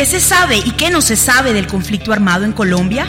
[0.00, 3.04] ¿Qué se sabe y qué no se sabe del conflicto armado en Colombia?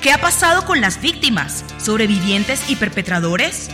[0.00, 3.68] ¿Qué ha pasado con las víctimas, sobrevivientes y perpetradores?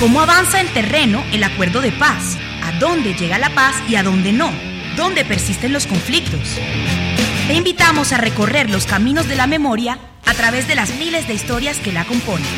[0.00, 2.38] ¿Cómo avanza en terreno el acuerdo de paz?
[2.64, 4.50] ¿A dónde llega la paz y a dónde no?
[4.96, 6.58] ¿Dónde persisten los conflictos?
[7.46, 11.34] Te invitamos a recorrer los caminos de la memoria a través de las miles de
[11.34, 12.48] historias que la componen.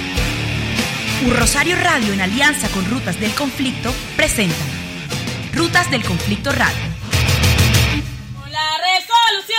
[1.26, 4.79] Un Rosario Radio en alianza con Rutas del Conflicto presenta
[5.52, 6.84] Rutas del Conflicto Radio.
[8.40, 9.58] Con la resolución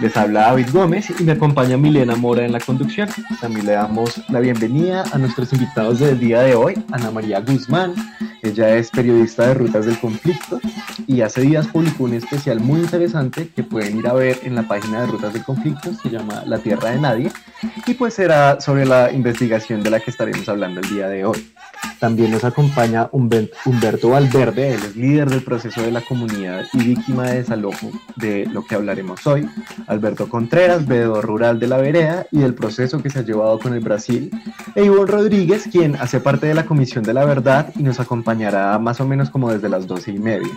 [0.01, 3.09] Les habla David Gómez y me acompaña Milena Mora en la conducción.
[3.41, 7.95] También le damos la bienvenida a nuestros invitados del día de hoy, Ana María Guzmán.
[8.43, 10.61] Ella es periodista de Rutas del Conflicto
[11.07, 14.65] y hace días publicó un especial muy interesante que pueden ir a ver en la
[14.65, 17.31] página de Rutas del Conflicto, se llama La Tierra de Nadie,
[17.87, 21.49] y pues será sobre la investigación de la que estaremos hablando el día de hoy.
[21.99, 26.79] También nos acompaña Humber- Humberto Valverde, él es líder del proceso de la comunidad y
[26.79, 29.49] víctima de desalojo de lo que hablaremos hoy.
[29.87, 33.73] Alberto Contreras, veedor rural de la vereda y del proceso que se ha llevado con
[33.75, 34.31] el Brasil.
[34.75, 38.79] E Ivonne Rodríguez, quien hace parte de la Comisión de la Verdad y nos acompañará
[38.79, 40.53] más o menos como desde las doce y media.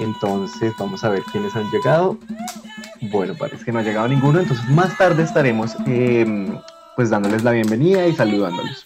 [0.00, 2.18] Entonces vamos a ver quiénes han llegado.
[3.10, 6.26] Bueno, parece que no ha llegado ninguno, entonces más tarde estaremos eh,
[6.98, 8.84] pues dándoles la bienvenida y saludándolos.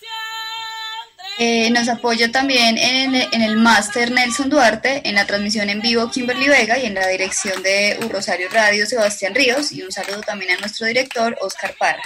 [1.38, 6.10] Eh, nos apoya también en en el máster Nelson Duarte, en la transmisión en vivo
[6.10, 10.20] Kimberly Vega y en la dirección de U Rosario Radio Sebastián Ríos y un saludo
[10.20, 12.02] también a nuestro director Oscar Parra.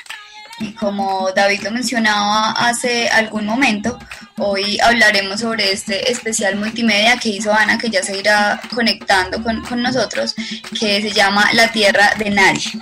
[0.60, 3.98] Y como David lo mencionaba hace algún momento,
[4.38, 9.62] hoy hablaremos sobre este especial multimedia que hizo Ana, que ya se irá conectando con,
[9.62, 10.34] con nosotros,
[10.78, 12.72] que se llama La Tierra de Nadie.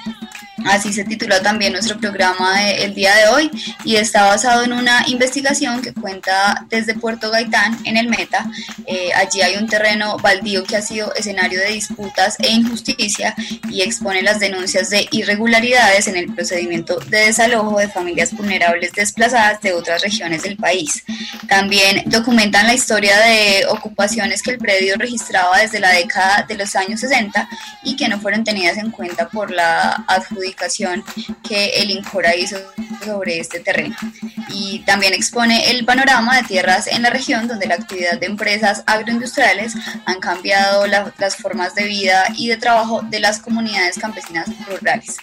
[0.67, 3.51] Así se tituló también nuestro programa de- el día de hoy
[3.85, 8.47] y está basado en una investigación que cuenta desde Puerto Gaitán en el Meta.
[8.87, 13.35] Eh, allí hay un terreno baldío que ha sido escenario de disputas e injusticia
[13.69, 19.61] y expone las denuncias de irregularidades en el procedimiento de desalojo de familias vulnerables desplazadas
[19.61, 21.05] de otras regiones del país.
[21.49, 26.75] También documentan la historia de ocupaciones que el predio registraba desde la década de los
[26.77, 27.49] años 60
[27.83, 31.05] y que no fueron tenidas en cuenta por la adjudicación
[31.47, 32.57] que el INCORA hizo
[33.05, 33.95] sobre este terreno.
[34.49, 38.83] Y también expone el panorama de tierras en la región donde la actividad de empresas
[38.87, 39.75] agroindustriales
[40.07, 45.17] han cambiado la- las formas de vida y de trabajo de las comunidades campesinas rurales.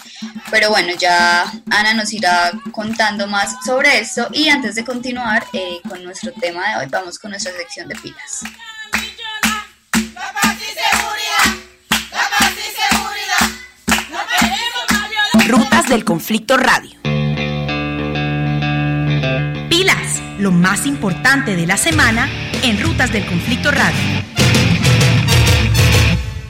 [0.50, 5.80] Pero bueno, ya Ana nos irá contando más sobre esto y antes de continuar eh,
[5.88, 8.40] con nuestro tema de hoy, vamos con nuestra sección de pilas.
[8.40, 9.32] Seguridad.
[15.88, 17.00] del Conflicto Radio.
[19.70, 22.30] Pilas, lo más importante de la semana
[22.64, 24.24] en Rutas del Conflicto Radio.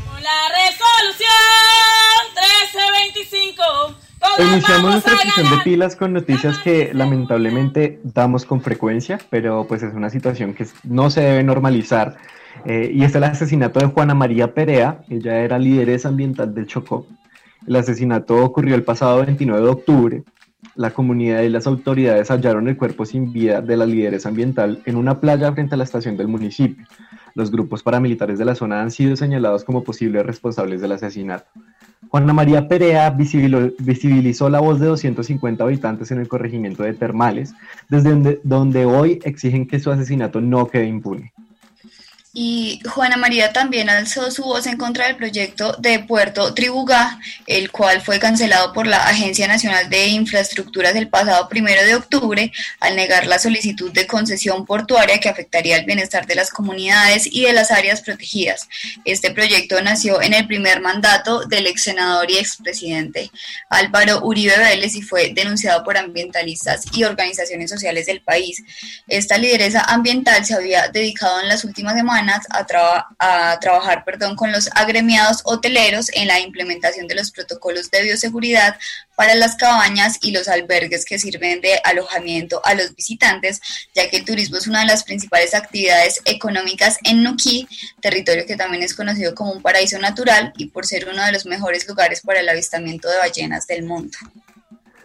[0.06, 1.28] Con la resolución
[2.64, 4.11] 1325.
[4.40, 9.94] Iniciamos nuestra sesión de pilas con noticias que lamentablemente damos con frecuencia, pero pues es
[9.94, 12.18] una situación que no se debe normalizar.
[12.66, 17.08] Eh, y es el asesinato de Juana María Perea, ella era lideresa ambiental del Chocó.
[17.68, 20.24] El asesinato ocurrió el pasado 29 de octubre.
[20.76, 24.96] La comunidad y las autoridades hallaron el cuerpo sin vida de la lideresa ambiental en
[24.96, 26.86] una playa frente a la estación del municipio.
[27.36, 31.46] Los grupos paramilitares de la zona han sido señalados como posibles responsables del asesinato.
[32.10, 37.54] Juana María Perea visibilizó la voz de 250 habitantes en el corregimiento de Termales,
[37.90, 41.34] desde donde, donde hoy exigen que su asesinato no quede impune.
[42.34, 47.72] Y Juana María también alzó su voz en contra del proyecto de Puerto Tribugá, el
[47.72, 52.96] cual fue cancelado por la Agencia Nacional de Infraestructuras el pasado primero de octubre, al
[52.96, 57.52] negar la solicitud de concesión portuaria que afectaría el bienestar de las comunidades y de
[57.52, 58.70] las áreas protegidas.
[59.04, 63.30] Este proyecto nació en el primer mandato del ex senador y expresidente
[63.70, 68.64] Álvaro Uribe Vélez y fue denunciado por ambientalistas y organizaciones sociales del país.
[69.10, 74.36] Esta lideresa ambiental se había dedicado en las últimas semanas a, traba- a trabajar perdón,
[74.36, 78.78] con los agremiados hoteleros en la implementación de los protocolos de bioseguridad
[79.16, 83.62] para las cabañas y los albergues que sirven de alojamiento a los visitantes,
[83.94, 87.68] ya que el turismo es una de las principales actividades económicas en Nuquí,
[88.02, 91.46] territorio que también es conocido como un paraíso natural y por ser uno de los
[91.46, 94.18] mejores lugares para el avistamiento de ballenas del mundo.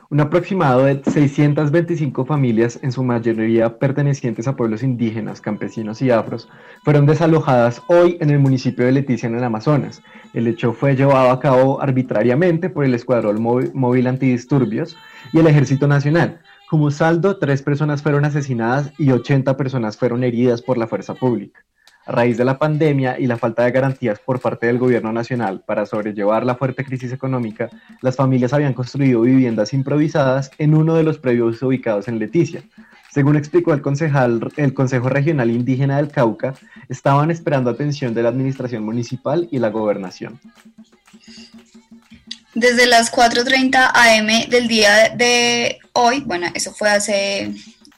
[0.08, 6.48] Un aproximado de 625 familias, en su mayoría pertenecientes a pueblos indígenas, campesinos y afros,
[6.84, 10.00] fueron desalojadas hoy en el municipio de Leticia, en el Amazonas.
[10.32, 14.96] El hecho fue llevado a cabo arbitrariamente por el Escuadrón Móvil, Antidisturbios
[15.32, 16.40] y el Ejército Nacional.
[16.70, 21.64] Como saldo, tres personas fueron asesinadas y 80 personas fueron heridas por la fuerza pública.
[22.06, 25.62] A raíz de la pandemia y la falta de garantías por parte del gobierno nacional
[25.66, 27.68] para sobrellevar la fuerte crisis económica,
[28.00, 32.62] las familias habían construido viviendas improvisadas en uno de los predios ubicados en Leticia.
[33.12, 36.54] Según explicó el concejal, el Consejo Regional Indígena del Cauca,
[36.88, 40.38] estaban esperando atención de la administración municipal y la gobernación.
[42.54, 47.52] Desde las 4.30 am del día de hoy, bueno, eso fue hace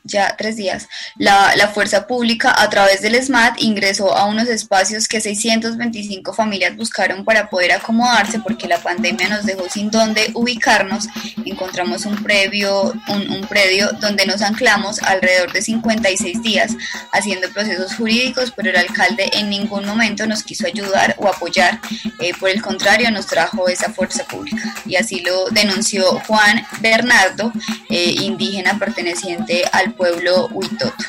[0.09, 5.07] ya tres días, la, la fuerza pública a través del SMAT ingresó a unos espacios
[5.07, 11.07] que 625 familias buscaron para poder acomodarse porque la pandemia nos dejó sin dónde ubicarnos.
[11.45, 16.73] Encontramos un, previo, un, un predio donde nos anclamos alrededor de 56 días
[17.13, 21.81] haciendo procesos jurídicos, pero el alcalde en ningún momento nos quiso ayudar o apoyar.
[22.21, 24.75] Eh, por el contrario, nos trajo esa fuerza pública.
[24.87, 27.53] Y así lo denunció Juan Bernardo,
[27.89, 31.05] eh, indígena perteneciente al pueblo Huitoto.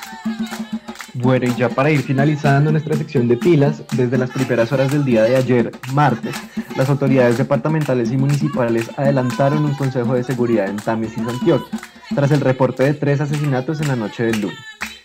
[1.13, 5.05] Bueno, y ya para ir finalizando nuestra sección de pilas, desde las primeras horas del
[5.05, 6.35] día de ayer, martes,
[6.75, 11.79] las autoridades departamentales y municipales adelantaron un consejo de seguridad en Tames y Antioquia,
[12.15, 14.57] tras el reporte de tres asesinatos en la noche del lunes.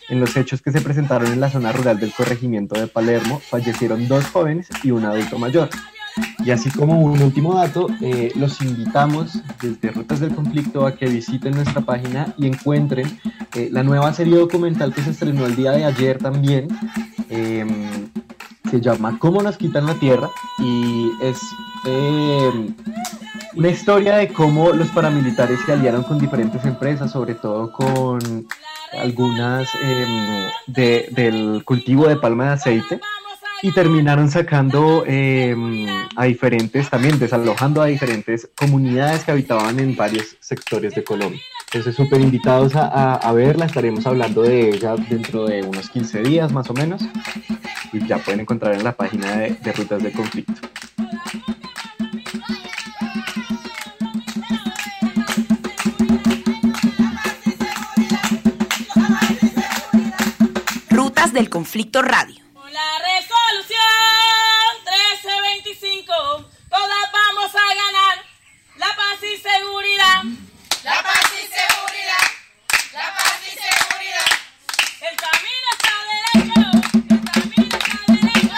[0.09, 4.07] En los hechos que se presentaron en la zona rural del corregimiento de Palermo, fallecieron
[4.07, 5.69] dos jóvenes y un adulto mayor.
[6.45, 11.07] Y así como un último dato, eh, los invitamos desde Rutas del Conflicto a que
[11.07, 13.19] visiten nuestra página y encuentren
[13.55, 16.69] eh, la nueva serie documental que se estrenó el día de ayer también.
[17.31, 17.65] eh,
[18.71, 20.29] se llama ¿Cómo nos quitan la tierra?
[20.59, 21.39] Y es
[21.87, 22.75] eh,
[23.57, 28.47] una historia de cómo los paramilitares se aliaron con diferentes empresas, sobre todo con
[29.01, 29.69] algunas
[30.67, 33.01] de- del cultivo de palma de aceite
[33.63, 35.57] y terminaron sacando eh,
[36.17, 41.41] a diferentes, también desalojando a diferentes comunidades que habitaban en varios sectores de Colombia.
[41.67, 46.23] Entonces, súper invitados a, a- a verla, estaremos hablando de ella dentro de unos 15
[46.23, 47.03] días más o menos,
[47.93, 50.53] y ya pueden encontrar en la página de, de Rutas de Conflicto.
[60.91, 62.37] Rutas del Conflicto Radio.
[63.55, 63.79] Resolución
[65.23, 66.13] 1325,
[66.69, 68.25] todas vamos a ganar
[68.79, 70.25] la paz y seguridad.
[70.83, 72.27] La paz y seguridad.
[72.93, 74.27] La paz y seguridad.
[75.01, 76.67] El camino está derecho,
[77.15, 77.75] el camino
[78.35, 78.55] está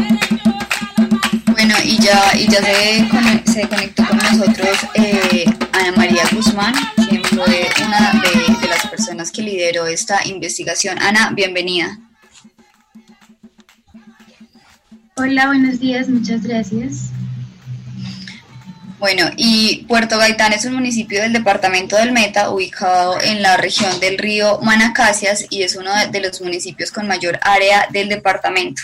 [0.00, 1.52] derecho.
[1.52, 6.72] Bueno, y ya, y ya se, se conectó con nosotros eh, Ana María Guzmán,
[7.08, 10.98] quien fue una de, de las personas que lideró esta investigación.
[10.98, 11.98] Ana, bienvenida.
[15.22, 17.10] Hola, buenos días, muchas gracias.
[19.00, 23.98] Bueno, y Puerto Gaitán es un municipio del departamento del Meta, ubicado en la región
[23.98, 28.82] del río Manacacias y es uno de los municipios con mayor área del departamento.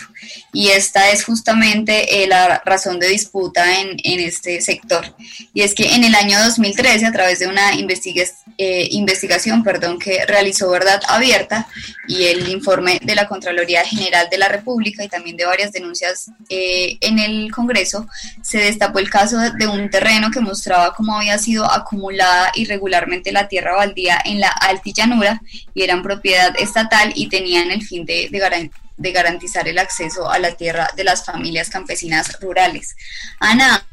[0.51, 5.05] Y esta es justamente eh, la razón de disputa en, en, este sector.
[5.53, 8.23] Y es que en el año 2013, a través de una investiga
[8.57, 11.67] eh, investigación perdón, que realizó Verdad Abierta
[12.07, 16.31] y el informe de la Contraloría General de la República y también de varias denuncias
[16.49, 18.07] eh, en el Congreso,
[18.41, 23.47] se destapó el caso de un terreno que mostraba cómo había sido acumulada irregularmente la
[23.47, 25.41] tierra baldía en la altillanura
[25.73, 30.39] y eran propiedad estatal y tenían el fin de, de, de garantizar el acceso a
[30.39, 32.95] la tierra de las familias campesinas rurales.
[33.39, 33.85] Ana,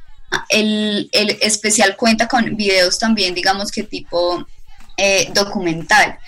[0.49, 4.47] el, el especial cuenta con videos también, digamos que tipo
[4.97, 6.19] eh, documental.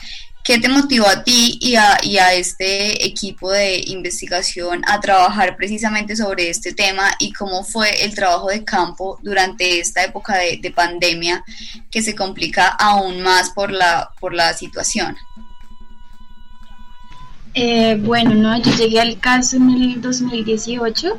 [0.46, 6.48] ¿Qué te motivó a ti y a, este equipo de investigación a trabajar precisamente sobre
[6.48, 11.42] este tema y cómo fue el trabajo de campo durante esta época de, de pandemia
[11.90, 15.16] que se complica aún más por la, por la situación?
[17.54, 21.18] Eh, bueno, no, yo llegué al caso en el 2018.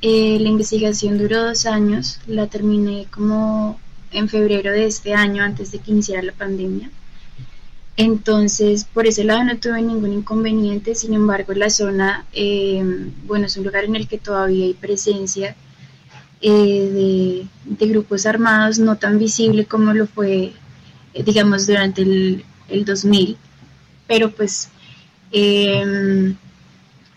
[0.00, 3.78] Eh, la investigación duró dos años, la terminé como
[4.12, 6.90] en febrero de este año, antes de que iniciara la pandemia.
[7.98, 12.80] Entonces, por ese lado no tuve ningún inconveniente, sin embargo, la zona, eh,
[13.26, 15.56] bueno, es un lugar en el que todavía hay presencia
[16.40, 20.52] eh, de, grupos armados, no tan visible como lo fue,
[21.12, 23.36] eh, digamos, durante el, el, 2000,
[24.06, 24.68] pero pues
[25.32, 26.34] eh,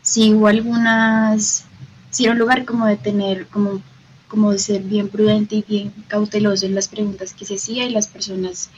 [0.02, 1.66] sí hubo algunas,
[2.10, 3.84] sí era un lugar como de tener, como,
[4.28, 7.92] como de ser bien prudente y bien cauteloso en las preguntas que se hacía y
[7.92, 8.72] las personas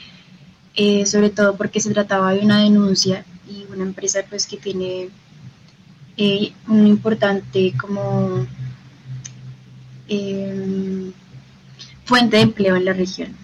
[0.76, 5.10] eh, sobre todo porque se trataba de una denuncia y una empresa pues que tiene
[6.18, 8.46] eh, un importante como
[10.08, 11.12] eh,
[12.06, 13.36] fuente de empleo en la región.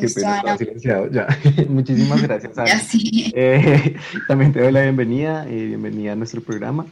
[0.00, 1.28] Qué pena, estaba silenciado ya.
[1.68, 2.68] Muchísimas gracias, Ana.
[2.68, 3.32] Ya, sí.
[3.34, 3.96] eh,
[4.28, 6.86] también te doy la bienvenida, eh, bienvenida a nuestro programa.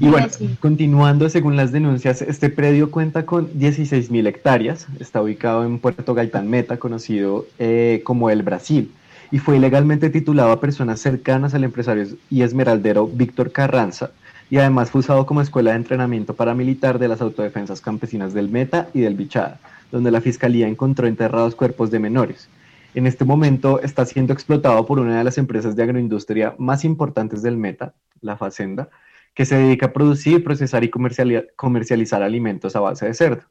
[0.00, 0.26] Y bueno,
[0.60, 6.48] continuando, según las denuncias, este predio cuenta con 16.000 hectáreas, está ubicado en Puerto Gaitán
[6.48, 8.90] Meta, conocido eh, como el Brasil,
[9.30, 14.10] y fue ilegalmente titulado a personas cercanas al empresario y esmeraldero Víctor Carranza,
[14.50, 18.88] y además fue usado como escuela de entrenamiento paramilitar de las autodefensas campesinas del Meta
[18.94, 22.48] y del Bichada, donde la fiscalía encontró enterrados cuerpos de menores.
[22.94, 27.42] En este momento está siendo explotado por una de las empresas de agroindustria más importantes
[27.42, 28.88] del Meta, la Facenda,
[29.34, 33.42] que se dedica a producir, procesar y comercializar alimentos a base de cerdo.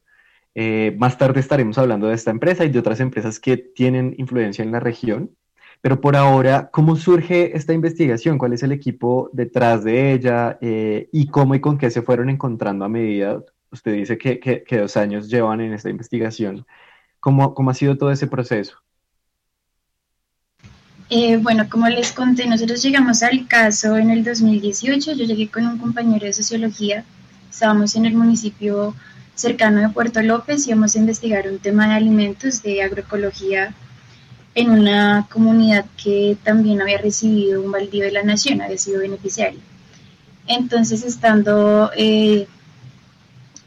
[0.54, 4.64] Eh, más tarde estaremos hablando de esta empresa y de otras empresas que tienen influencia
[4.64, 5.36] en la región.
[5.82, 8.38] Pero por ahora, ¿cómo surge esta investigación?
[8.38, 10.58] ¿Cuál es el equipo detrás de ella?
[10.62, 13.44] Eh, ¿Y cómo y con qué se fueron encontrando a medida?
[13.72, 16.66] Usted dice que, que, que dos años llevan en esta investigación.
[17.20, 18.78] ¿Cómo, ¿Cómo ha sido todo ese proceso?
[21.14, 25.12] Eh, bueno, como les conté, nosotros llegamos al caso en el 2018.
[25.12, 27.04] Yo llegué con un compañero de sociología.
[27.50, 28.96] Estábamos en el municipio
[29.36, 33.74] cercano de Puerto López y íbamos a investigar un tema de alimentos, de agroecología,
[34.56, 39.60] en una comunidad que también había recibido un baldío de la nación, había sido beneficiario.
[40.48, 42.48] Entonces, estando eh,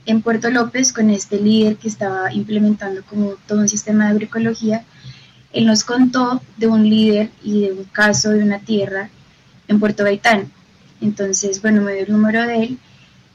[0.06, 4.82] en Puerto López con este líder que estaba implementando como todo un sistema de agroecología,
[5.54, 9.08] él nos contó de un líder y de un caso de una tierra
[9.68, 10.50] en Puerto Gaitán.
[11.00, 12.78] Entonces, bueno, me dio el número de él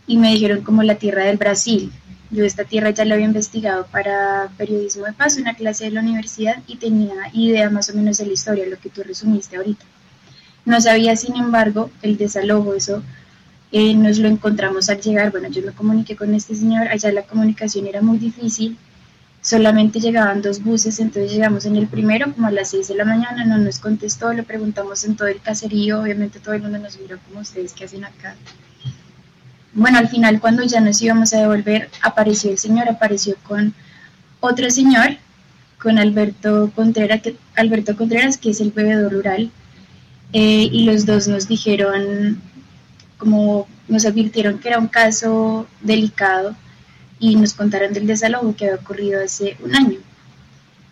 [0.05, 1.91] y me dijeron como la tierra del Brasil.
[2.29, 6.01] Yo esta tierra ya la había investigado para periodismo de paso, una clase de la
[6.01, 9.85] universidad, y tenía idea más o menos de la historia, lo que tú resumiste ahorita.
[10.65, 13.01] No sabía, sin embargo, el desalojo, eso
[13.71, 15.31] eh, nos lo encontramos al llegar.
[15.31, 18.77] Bueno, yo me comuniqué con este señor, allá la comunicación era muy difícil,
[19.41, 23.05] solamente llegaban dos buses, entonces llegamos en el primero como a las 6 de la
[23.05, 26.99] mañana, no nos contestó, le preguntamos en todo el caserío, obviamente todo el mundo nos
[26.99, 28.35] miró como ustedes, ¿qué hacen acá?
[29.73, 33.73] Bueno, al final cuando ya nos íbamos a devolver, apareció el señor, apareció con
[34.41, 35.17] otro señor,
[35.81, 39.51] con Alberto Contreras, que, Alberto Contreras, que es el bebedor rural,
[40.33, 42.41] eh, y los dos nos dijeron,
[43.17, 46.55] como nos advirtieron que era un caso delicado,
[47.19, 49.99] y nos contaron del desalojo que había ocurrido hace un año.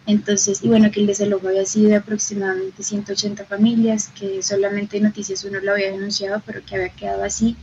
[0.05, 5.43] Entonces, y bueno, que el desalojo había sido de aproximadamente 180 familias, que solamente Noticias
[5.43, 7.57] Uno lo había denunciado, pero que había quedado así.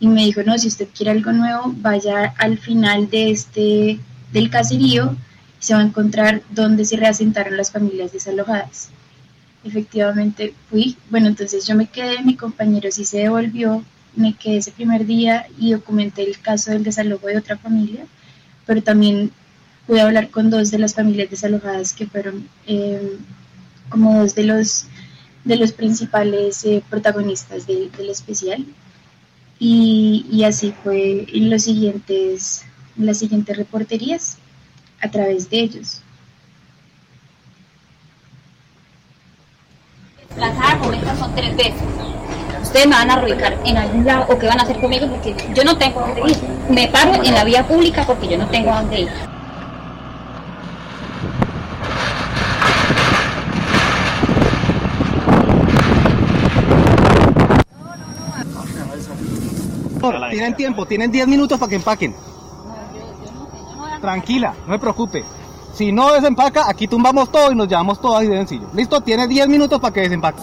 [0.00, 4.00] Y me dijo, no, si usted quiere algo nuevo, vaya al final de este,
[4.32, 5.16] del caserío
[5.60, 8.90] y se va a encontrar donde se reasentaron las familias desalojadas.
[9.64, 10.96] efectivamente fui.
[11.10, 13.84] Bueno, entonces yo me quedé, mi compañero sí se devolvió,
[14.18, 18.04] me quedé ese primer día y documenté el caso del desalojo de otra familia,
[18.66, 19.30] pero también
[19.86, 23.16] pude hablar con dos de las familias desalojadas que fueron eh,
[23.88, 24.86] como dos de los,
[25.44, 28.66] de los principales eh, protagonistas de- del especial.
[29.60, 32.64] Y, así fue en, los siguientes,
[32.96, 34.36] en las siguientes reporterías
[35.00, 36.02] a través de ellos.
[40.18, 41.97] desplazar con estas son tres veces.
[42.62, 45.34] Ustedes me van a reubicar en algún lado o qué van a hacer conmigo porque
[45.54, 46.36] yo no tengo dónde ir.
[46.68, 49.08] Me paro en la vía pública porque yo no tengo dónde ir.
[60.30, 62.14] Tienen tiempo, tienen 10 minutos para que empaquen.
[64.00, 65.24] Tranquila, no se preocupe.
[65.74, 68.68] Si no desempaca, aquí tumbamos todo y nos llevamos todo así de sencillo.
[68.74, 70.42] Listo, tiene 10 minutos para que desempaque.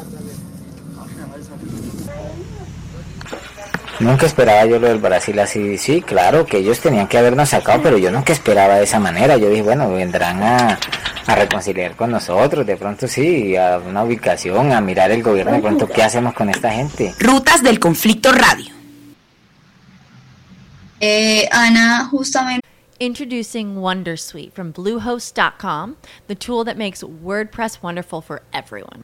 [3.99, 5.77] Nunca esperaba yo lo del Brasil así.
[5.77, 9.37] Sí, claro que ellos tenían que habernos sacado, pero yo nunca esperaba de esa manera.
[9.37, 10.77] Yo dije, bueno, vendrán a,
[11.27, 15.59] a reconciliar con nosotros, de pronto sí, a una ubicación, a mirar el gobierno, de
[15.59, 17.13] pronto, ¿qué hacemos con esta gente?
[17.19, 18.73] Rutas del Conflicto Radio.
[20.99, 22.65] Eh, Ana, justamente
[22.99, 25.97] Introducing Wondersuite from Bluehost.com,
[26.27, 29.03] the tool that makes WordPress wonderful for everyone.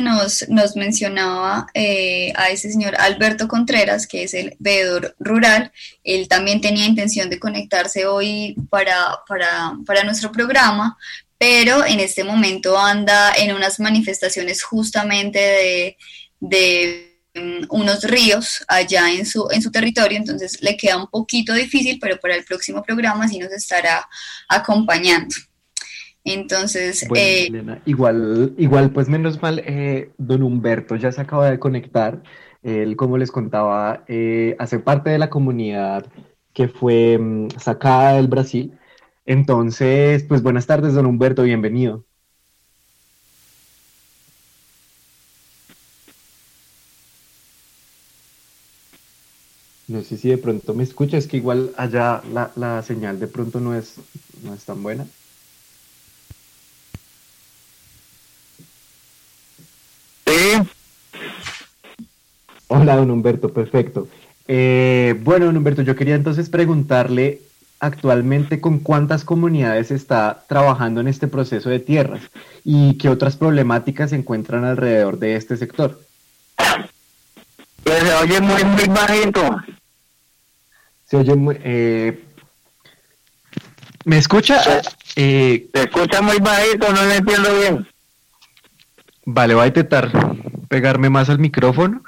[0.00, 5.72] Nos, nos mencionaba eh, a ese señor Alberto Contreras, que es el veedor rural.
[6.04, 10.98] Él también tenía intención de conectarse hoy para, para, nuestro programa,
[11.38, 15.96] pero en este momento anda en unas manifestaciones justamente de,
[16.40, 21.54] de um, unos ríos allá en su, en su territorio, entonces le queda un poquito
[21.54, 24.06] difícil, pero para el próximo programa sí nos estará
[24.48, 25.34] acompañando.
[26.24, 31.50] Entonces, Bueno, eh, Elena, igual, igual, pues menos mal, eh, don Humberto ya se acaba
[31.50, 32.22] de conectar.
[32.62, 36.06] Él, como les contaba, eh, hace parte de la comunidad
[36.52, 38.78] que fue mm, sacada del Brasil.
[39.24, 42.04] Entonces, pues buenas tardes, don Humberto, bienvenido.
[49.88, 53.26] No sé si de pronto me escucha, es que igual allá la, la señal de
[53.26, 53.96] pronto no es,
[54.44, 55.06] no es tan buena.
[62.80, 64.08] Hola, don Humberto, perfecto.
[64.48, 67.42] Eh, bueno, don Humberto, yo quería entonces preguntarle
[67.78, 72.22] actualmente con cuántas comunidades está trabajando en este proceso de tierras
[72.64, 76.00] y qué otras problemáticas se encuentran alrededor de este sector.
[77.84, 79.56] Pues se oye muy, muy bajito.
[81.06, 81.56] Se oye muy...
[81.62, 82.24] eh,
[84.04, 84.80] ¿Me escucha?
[85.16, 87.86] Eh, Se escucha muy bajito, no lo entiendo bien.
[89.26, 90.10] Vale, voy a intentar
[90.68, 92.02] pegarme más al micrófono.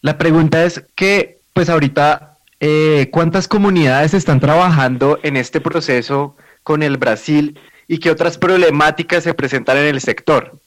[0.00, 6.82] La pregunta es que, pues ahorita, eh, ¿cuántas comunidades están trabajando en este proceso con
[6.82, 10.58] el Brasil y qué otras problemáticas se presentan en el sector?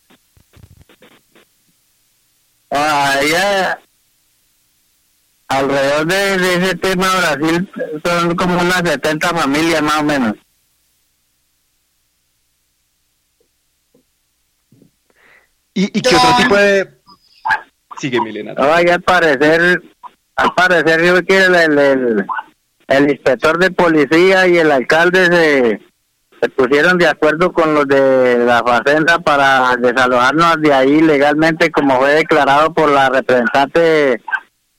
[2.69, 3.79] Allá,
[5.47, 7.69] alrededor de, de ese tema Brasil,
[8.03, 10.35] son como unas 70 familias más o menos.
[15.73, 17.00] ¿Y, y qué otro tipo de
[18.01, 18.55] Sigue Milena.
[18.57, 19.79] Ay, al parecer,
[20.35, 22.25] al parecer yo que el, el, el,
[22.87, 25.81] el inspector de policía y el alcalde se,
[26.41, 31.99] se pusieron de acuerdo con los de la Facenda para desalojarnos de ahí legalmente como
[31.99, 34.19] fue declarado por la representante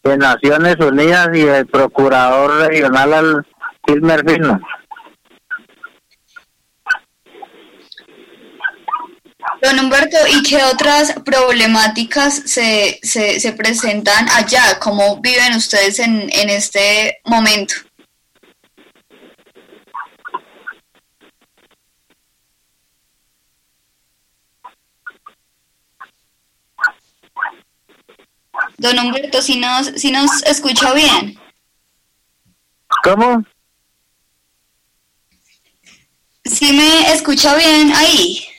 [0.02, 3.46] de Naciones Unidas y el procurador regional al
[3.86, 4.60] Gilmer Fino.
[9.62, 14.80] Don Humberto, ¿y qué otras problemáticas se, se, se presentan allá?
[14.80, 17.74] ¿Cómo viven ustedes en, en este momento?
[28.78, 31.38] Don Humberto, si nos, si nos escucha bien.
[33.04, 33.44] ¿Cómo?
[36.44, 38.51] Si me escucha bien ahí.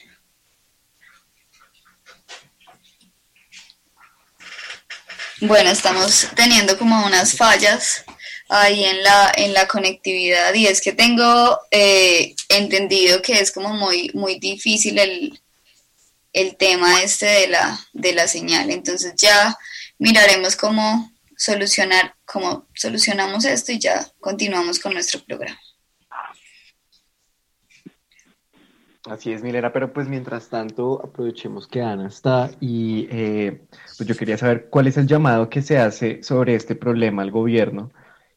[5.45, 8.05] Bueno, estamos teniendo como unas fallas
[8.47, 13.73] ahí en la, en la conectividad y es que tengo eh, entendido que es como
[13.73, 15.41] muy, muy difícil el,
[16.31, 18.69] el tema este de la, de la señal.
[18.69, 19.57] Entonces ya
[19.97, 25.59] miraremos cómo solucionar, cómo solucionamos esto y ya continuamos con nuestro programa.
[29.05, 33.65] Así es, Milena, pero pues mientras tanto aprovechemos que Ana está y eh,
[33.97, 37.31] pues yo quería saber cuál es el llamado que se hace sobre este problema al
[37.31, 37.91] gobierno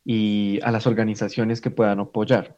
[0.04, 2.56] y a las organizaciones que puedan apoyar.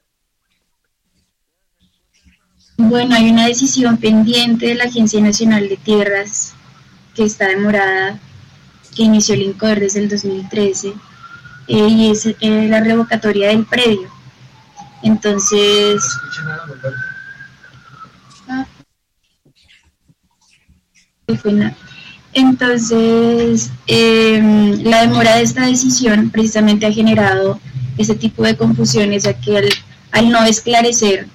[2.79, 6.55] Bueno, hay una decisión pendiente de la Agencia Nacional de Tierras
[7.15, 8.19] que está demorada,
[8.97, 10.95] que inició el INCODER desde el 2013,
[11.69, 12.37] eh, y es eh,
[12.69, 14.09] la revocatoria del predio.
[15.03, 16.03] Entonces,
[22.33, 27.61] Entonces, eh, la demora de esta decisión precisamente ha generado
[27.97, 29.69] ese tipo de confusiones, ya que al,
[30.13, 31.27] al no esclarecer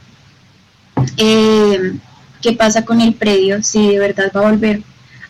[1.18, 1.94] eh,
[2.42, 4.82] qué pasa con el predio, si de verdad va a volver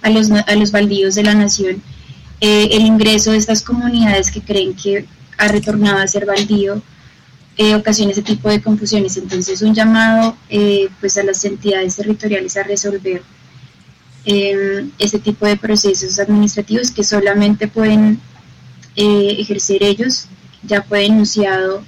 [0.01, 1.81] a los, a los baldíos de la nación,
[2.39, 5.05] eh, el ingreso de estas comunidades que creen que
[5.37, 6.81] ha retornado a ser baldío,
[7.57, 9.15] eh, ocasiona ese tipo de confusiones.
[9.17, 13.21] Entonces, un llamado eh, pues a las entidades territoriales a resolver
[14.25, 18.19] eh, este tipo de procesos administrativos que solamente pueden
[18.95, 20.27] eh, ejercer ellos.
[20.63, 21.83] Ya fue denunciado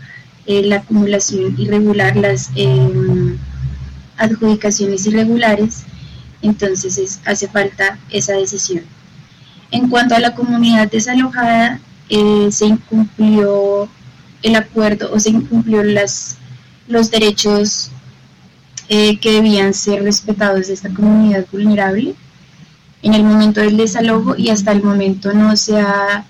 [0.46, 3.38] eh, la acumulación irregular, las eh,
[4.18, 5.84] adjudicaciones irregulares,
[6.42, 8.84] entonces es- hace falta esa decisión.
[9.72, 13.90] En cuanto a la comunidad desalojada, eh, se incumplió
[14.44, 16.38] el acuerdo o se incumplió las,
[16.88, 17.92] los derechos
[18.88, 22.14] que debían ser respetados de esta comunidad vulnerable
[23.06, 26.26] en el momento del desalojo y hasta el momento no se ha,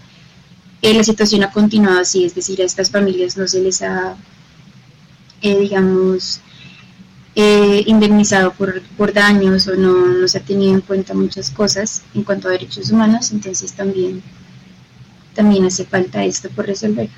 [0.82, 4.18] eh, la situación ha continuado así, es decir, a estas familias no se les ha,
[5.42, 6.42] eh, digamos,
[7.34, 12.02] eh, indemnizado por, por daños o no, no se ha tenido en cuenta muchas cosas
[12.14, 14.22] en cuanto a derechos humanos, entonces también,
[15.34, 17.10] también hace falta esto por resolver.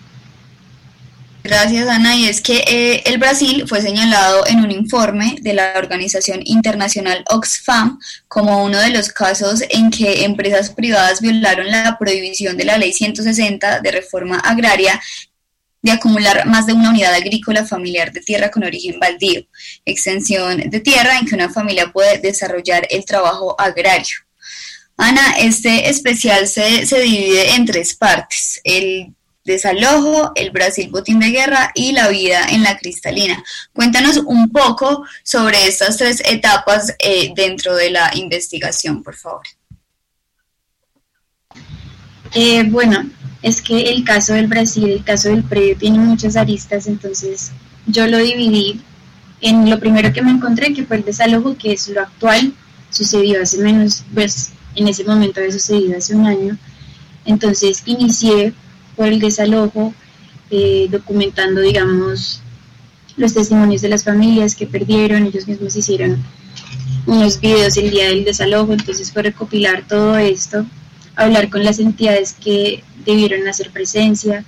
[1.47, 2.13] Gracias, Ana.
[2.17, 7.23] Y es que eh, el Brasil fue señalado en un informe de la organización internacional
[7.29, 12.77] Oxfam como uno de los casos en que empresas privadas violaron la prohibición de la
[12.77, 15.01] Ley 160 de reforma agraria
[15.81, 19.47] de acumular más de una unidad agrícola familiar de tierra con origen baldío,
[19.85, 24.17] extensión de tierra en que una familia puede desarrollar el trabajo agrario.
[24.97, 28.59] Ana, este especial se, se divide en tres partes.
[28.65, 29.13] El
[29.47, 33.43] desalojo, el Brasil botín de guerra y la vida en la cristalina.
[33.73, 39.41] Cuéntanos un poco sobre estas tres etapas eh, dentro de la investigación, por favor.
[42.35, 43.09] Eh, bueno,
[43.41, 47.51] es que el caso del Brasil, el caso del predio tiene muchas aristas, entonces
[47.87, 48.81] yo lo dividí
[49.39, 52.53] en lo primero que me encontré, que fue el desalojo, que es lo actual,
[52.89, 56.57] sucedió hace menos, pues en ese momento había sucedido hace un año.
[57.25, 58.53] Entonces inicié
[58.97, 59.93] por el desalojo,
[60.49, 62.41] eh, documentando, digamos,
[63.15, 66.21] los testimonios de las familias que perdieron, ellos mismos hicieron
[67.05, 70.65] unos videos el día del desalojo, entonces fue recopilar todo esto,
[71.15, 74.43] hablar con las entidades que debieron hacer presencia,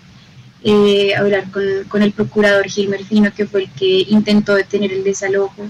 [0.64, 5.04] eh, hablar con, con el procurador Gilmer Fino, que fue el que intentó detener el
[5.04, 5.70] desalojo.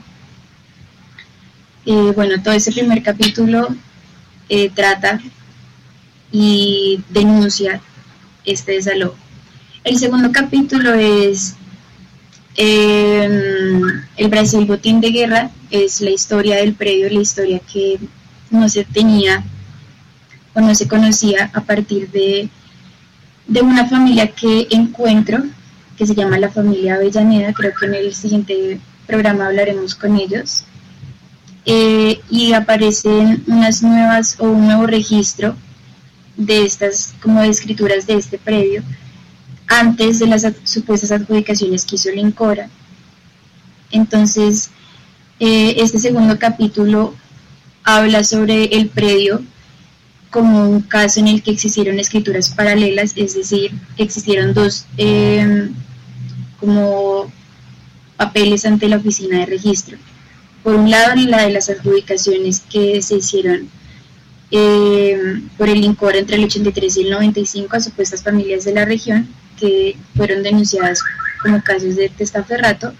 [1.85, 3.67] Eh, bueno, todo ese primer capítulo
[4.73, 5.21] trata
[6.31, 7.81] y denuncia
[8.45, 9.15] este desalojo.
[9.83, 11.55] El segundo capítulo es
[12.55, 13.29] eh,
[14.17, 17.99] el Brasil botín de guerra, es la historia del predio, la historia que
[18.49, 19.43] no se tenía
[20.53, 22.49] o no se conocía a partir de,
[23.47, 25.43] de una familia que encuentro,
[25.97, 30.65] que se llama la familia Avellaneda, creo que en el siguiente programa hablaremos con ellos,
[31.65, 35.55] eh, y aparecen unas nuevas o un nuevo registro
[36.39, 38.81] de estas como de escrituras de este predio
[39.67, 42.69] antes de las supuestas adjudicaciones que hizo el INCORA.
[43.91, 44.71] Entonces,
[45.39, 47.13] eh, este segundo capítulo
[47.83, 49.43] habla sobre el predio
[50.31, 55.69] como un caso en el que existieron escrituras paralelas, es decir, existieron dos eh,
[56.59, 57.31] como
[58.15, 59.97] papeles ante la oficina de registro.
[60.63, 63.69] Por un lado, la de las adjudicaciones que se hicieron
[64.51, 68.85] eh, por el INCOR entre el 83 y el 95 a supuestas familias de la
[68.85, 69.27] región
[69.59, 71.01] que fueron denunciadas
[71.41, 72.93] como casos de testaferrato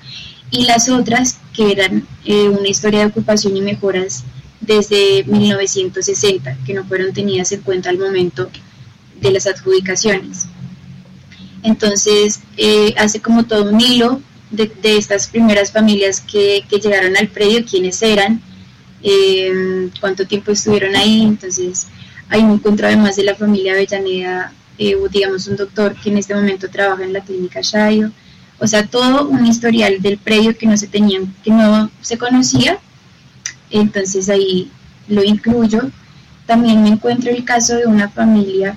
[0.52, 4.24] y las otras que eran eh, una historia de ocupación y mejoras
[4.62, 8.50] desde 1960 que no fueron tenidas en cuenta al momento
[9.20, 10.48] de las adjudicaciones.
[11.64, 17.18] Entonces, eh, hace como todo un hilo de, de estas primeras familias que, que llegaron
[17.18, 18.42] al predio, quiénes eran,
[19.04, 21.24] eh, cuánto tiempo estuvieron ahí.
[21.24, 21.88] Entonces,
[22.30, 26.36] hay un encuentro además de la familia Avellaneda, eh, digamos, un doctor que en este
[26.36, 28.12] momento trabaja en la clínica Shayo.
[28.60, 32.78] O sea, todo un historial del predio que no se tenían, que no se conocía.
[33.72, 34.70] Entonces ahí
[35.08, 35.90] lo incluyo.
[36.46, 38.76] También me encuentro el caso de una familia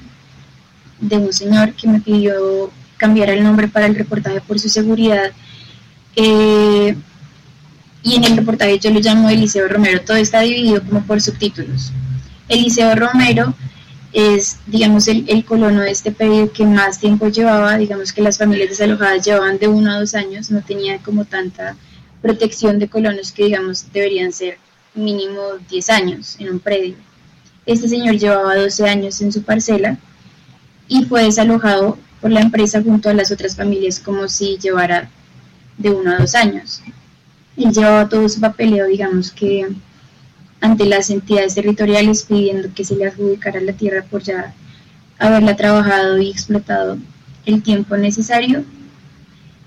[1.00, 5.32] de un señor que me pidió cambiar el nombre para el reportaje por su seguridad.
[6.14, 6.96] Eh,
[8.02, 10.00] y en el reportaje yo lo llamo Eliseo Romero.
[10.02, 11.92] Todo está dividido como por subtítulos.
[12.48, 13.54] Eliseo Romero
[14.12, 18.38] es, digamos, el, el colono de este periodo que más tiempo llevaba, digamos que las
[18.38, 21.76] familias desalojadas llevaban de uno a dos años, no tenía como tanta
[22.20, 24.58] protección de colonos que, digamos, deberían ser
[24.94, 26.96] mínimo 10 años en un predio.
[27.64, 29.98] Este señor llevaba 12 años en su parcela
[30.88, 35.10] y fue desalojado por la empresa junto a las otras familias como si llevara
[35.78, 36.82] de uno a dos años.
[37.56, 39.68] Él llevaba todo su papeleo, digamos que
[40.60, 44.54] ante las entidades territoriales pidiendo que se le adjudicara la tierra por ya
[45.18, 46.98] haberla trabajado y explotado
[47.44, 48.64] el tiempo necesario.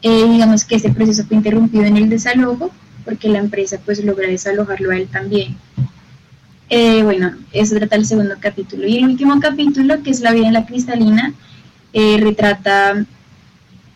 [0.02, 2.72] Eh, digamos que este proceso fue interrumpido en el desalojo
[3.04, 5.58] porque la empresa pues logra desalojarlo a él también.
[6.70, 8.88] Eh, bueno, eso trata el segundo capítulo.
[8.88, 11.34] Y el último capítulo, que es La vida en la cristalina,
[11.94, 13.06] eh, retrata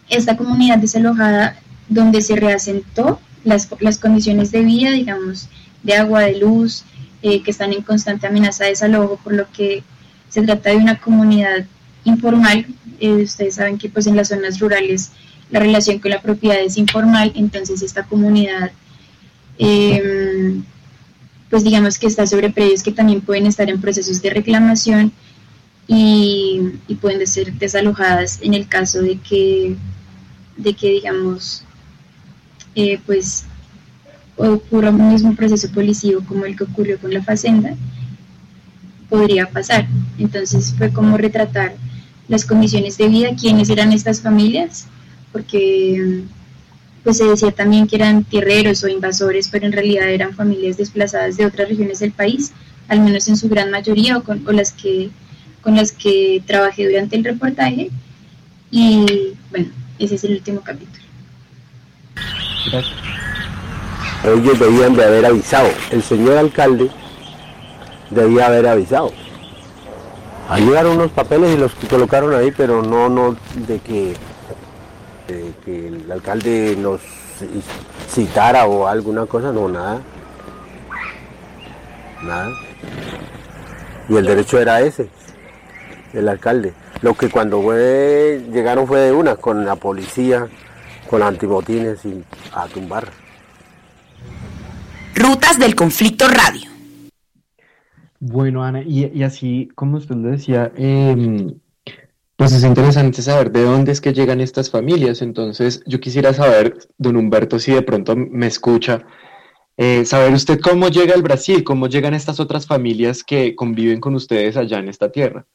[0.10, 5.50] esta comunidad desalojada donde se reasentó las, las condiciones de vida, digamos,
[5.84, 6.84] de agua, de luz,
[7.22, 9.84] eh, que están en constante amenaza de desalojo, por lo que
[10.30, 11.66] se trata de una comunidad
[12.04, 12.66] informal.
[13.00, 15.12] Eh, ustedes saben que pues en las zonas rurales
[15.50, 18.72] la relación con la propiedad es informal, entonces esta comunidad,
[19.58, 20.62] eh,
[21.50, 25.12] pues digamos que está sobre predios que también pueden estar en procesos de reclamación
[25.88, 29.76] y, y pueden ser desalojadas en el caso de que,
[30.56, 31.66] de que digamos,
[33.06, 33.46] pues
[34.38, 37.76] ocurra un mismo proceso policivo como el que ocurrió con la Facenda,
[39.10, 39.88] podría pasar.
[40.18, 41.74] Entonces fue como retratar
[42.28, 44.88] las condiciones de vida, quiénes eran estas familias,
[45.32, 46.24] porque
[47.04, 51.38] pues se decía también que eran tierreros o invasores, pero en realidad eran familias desplazadas
[51.38, 52.52] de otras regiones del país,
[52.88, 55.10] al menos en su gran mayoría o con, o las que
[55.62, 57.90] con las que trabajé durante el reportaje.
[58.72, 60.99] Y bueno, ese es el último capítulo.
[64.24, 65.70] Ellos debían de haber avisado.
[65.92, 66.90] El señor alcalde
[68.10, 69.12] debía haber avisado.
[70.58, 74.16] Llegaron unos papeles y los colocaron ahí, pero no, no de que,
[75.28, 77.02] de que el alcalde nos
[78.10, 80.02] citara o alguna cosa, no, nada.
[82.24, 82.50] Nada.
[84.10, 85.10] Y el derecho era ese,
[86.14, 86.74] el alcalde.
[87.02, 90.48] Lo que cuando fue, llegaron fue de una, con la policía,
[91.10, 93.10] con antibotines y a tumbar.
[95.16, 96.70] Rutas del Conflicto Radio.
[98.20, 101.56] Bueno, Ana, y, y así como usted lo decía, em,
[102.36, 105.22] pues es interesante saber de dónde es que llegan estas familias.
[105.22, 109.04] Entonces, yo quisiera saber, don Humberto, si de pronto me escucha,
[109.78, 114.14] eh, saber usted cómo llega al Brasil, cómo llegan estas otras familias que conviven con
[114.14, 115.46] ustedes allá en esta tierra.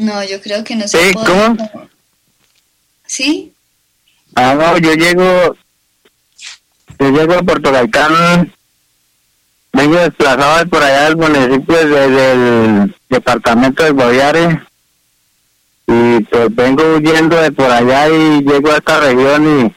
[0.00, 1.26] No, yo creo que no se Sí, puede.
[1.26, 1.70] ¿cómo?
[3.06, 3.52] ¿Sí?
[4.34, 5.56] Ah, no, yo llego,
[6.98, 8.52] yo llego a Puerto Gaitán,
[9.72, 14.62] vengo desplazado de por allá del municipio de- del departamento de Guaviare
[15.86, 19.74] y pues vengo huyendo de por allá y llego a esta región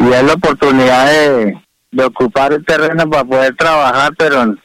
[0.00, 4.56] y, y es la oportunidad de, de ocupar el terreno para poder trabajar, pero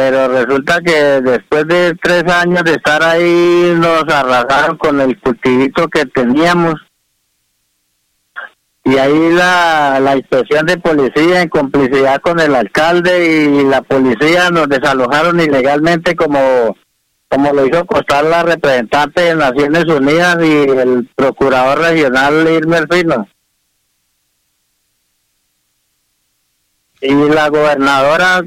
[0.00, 5.88] pero resulta que después de tres años de estar ahí nos arrasaron con el cultivito
[5.88, 6.76] que teníamos
[8.82, 14.48] y ahí la, la inspección de policía en complicidad con el alcalde y la policía
[14.48, 16.74] nos desalojaron ilegalmente como
[17.28, 23.28] como lo hizo costar la representante de Naciones Unidas y el procurador regional Irmer Fino.
[27.02, 28.42] Y la gobernadora,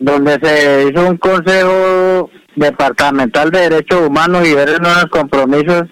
[0.00, 5.84] donde se hizo un consejo departamental de derechos humanos y ver unos compromisos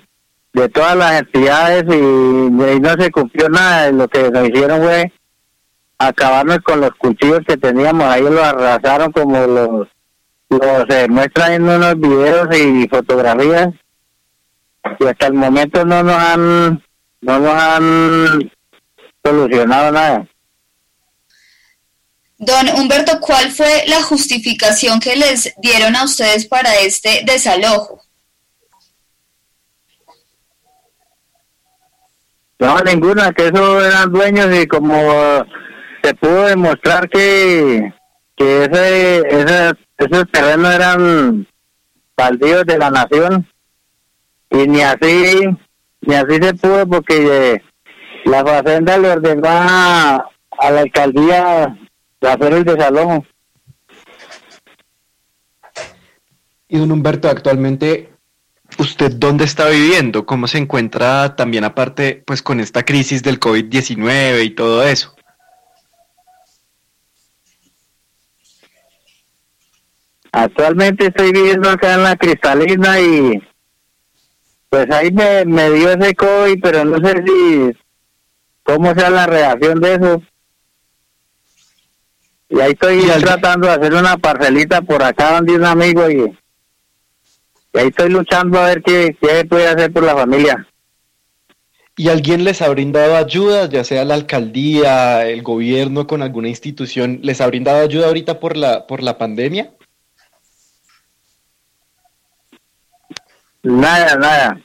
[0.54, 3.92] de todas las entidades y, y no se cumplió nada.
[3.92, 5.12] Lo que nos hicieron fue
[5.98, 8.06] acabarnos con los cuchillos que teníamos.
[8.06, 9.88] Ahí, lo arrasaron como los
[10.50, 13.68] lo se muestra en unos videos y fotografías.
[14.98, 16.82] Y hasta el momento no nos han
[17.20, 18.50] no nos han
[19.22, 20.26] solucionado nada
[22.38, 28.00] Don Humberto, ¿cuál fue la justificación que les dieron a ustedes para este desalojo?
[32.58, 34.94] no ninguna que esos eran dueños y como
[36.02, 37.92] se pudo demostrar que
[38.36, 41.46] que ese ese esos terrenos eran
[42.16, 43.48] baldíos de la nación
[44.50, 45.44] y ni así
[46.00, 47.62] ni así se pudo porque eh,
[48.24, 51.78] la facenda le ordenó a la alcaldía
[52.20, 53.24] de hacer el desalojo
[56.68, 58.12] Y don Humberto, actualmente,
[58.78, 60.26] ¿usted dónde está viviendo?
[60.26, 65.14] ¿Cómo se encuentra también aparte, pues con esta crisis del COVID-19 y todo eso?
[70.30, 73.42] Actualmente estoy viviendo acá en la Cristalina y
[74.68, 77.72] pues ahí me, me dio ese COVID, pero no sé si
[78.62, 80.22] cómo sea la reacción de eso.
[82.50, 86.34] Y ahí estoy tratando de hacer una parcelita por acá donde un amigo y,
[87.74, 90.66] y ahí estoy luchando a ver qué, qué puede hacer por la familia.
[91.96, 97.18] ¿Y alguien les ha brindado ayuda, ya sea la alcaldía, el gobierno con alguna institución,
[97.22, 99.74] les ha brindado ayuda ahorita por la, por la pandemia?
[103.62, 104.60] Nada, nada.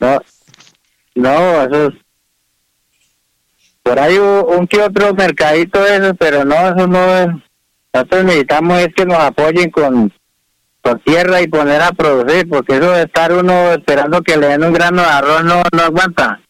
[0.00, 0.20] No,
[1.14, 1.94] no, eso es...
[3.82, 7.28] Por ahí un, que otro mercadito eso, pero no, eso no es...
[7.92, 10.12] Nosotros necesitamos es que nos apoyen con,
[10.82, 14.64] con tierra y poner a producir, porque eso de estar uno esperando que le den
[14.64, 16.40] un grano de arroz no, no aguanta.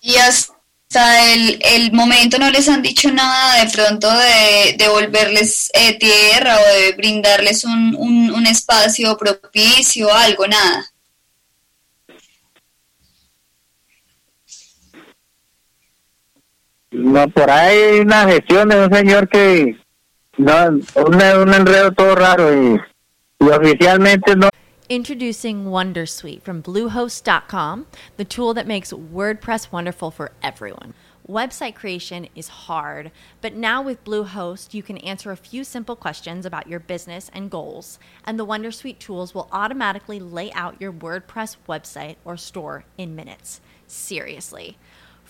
[0.00, 5.98] Y hasta el, el momento no les han dicho nada de pronto de devolverles eh,
[5.98, 10.92] tierra o de brindarles un, un, un espacio propicio, algo, nada.
[16.92, 19.78] No, por ahí una gestión de un señor que...
[20.36, 22.80] No, un, un enredo todo raro y,
[23.40, 24.48] y oficialmente no...
[24.88, 27.86] Introducing Wondersuite from Bluehost.com,
[28.18, 30.92] the tool that makes WordPress wonderful for everyone.
[31.26, 36.44] Website creation is hard, but now with Bluehost, you can answer a few simple questions
[36.44, 41.56] about your business and goals, and the Wondersuite tools will automatically lay out your WordPress
[41.66, 43.60] website or store in minutes.
[43.86, 44.76] Seriously.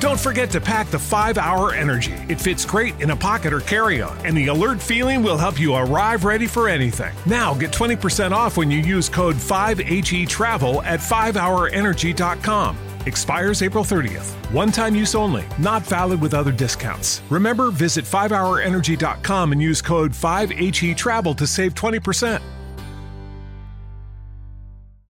[0.00, 2.14] Don't forget to pack the 5 Hour Energy.
[2.30, 5.60] It fits great in a pocket or carry on, and the alert feeling will help
[5.60, 7.14] you arrive ready for anything.
[7.26, 12.78] Now get 20% off when you use code 5HE Travel at 5hourenergy.com.
[13.04, 14.30] Expires April 30th.
[14.54, 17.20] One time use only, not valid with other discounts.
[17.28, 22.40] Remember, visit 5hourenergy.com and use code 5HE Travel to save 20%.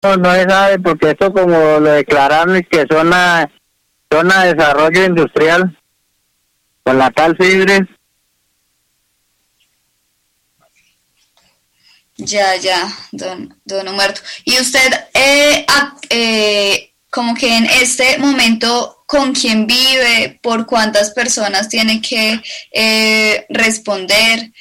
[0.01, 3.51] No, no se sabe porque esto como lo declararon es que zona,
[4.11, 5.77] Zona de Desarrollo Industrial,
[6.83, 7.81] con la tal Cidres.
[12.17, 14.21] Ya, ya, don, don Humberto.
[14.43, 21.11] ¿Y usted, eh, ah, eh, como que en este momento, con quién vive, por cuántas
[21.11, 22.41] personas tiene que
[22.71, 24.51] eh, responder?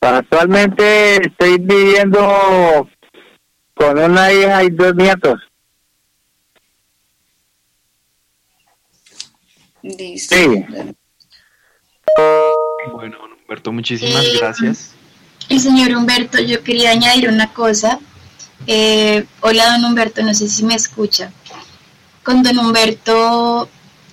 [0.00, 2.88] Actualmente estoy viviendo
[3.76, 5.38] con una hija y dos nietos.
[9.82, 10.34] Listo.
[10.34, 10.64] Sí.
[12.92, 14.92] Bueno, don Humberto, muchísimas Eh, gracias.
[15.50, 18.00] El señor Humberto, yo quería añadir una cosa.
[18.66, 21.30] Eh, hola, don Humberto, no sé si me escucha.
[22.24, 23.68] Con don Humberto,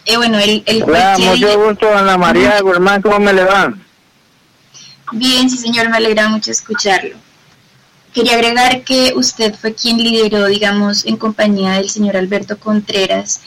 [0.06, 3.74] eh, bueno, él fue Hola, mucho gusto, Ana María Guzmán, ¿cómo me le va?
[5.14, 7.16] Bien, sí, señor, me alegra mucho escucharlo.
[8.14, 13.42] Quería agregar que usted fue quien lideró, digamos, en compañía del señor Alberto Contreras,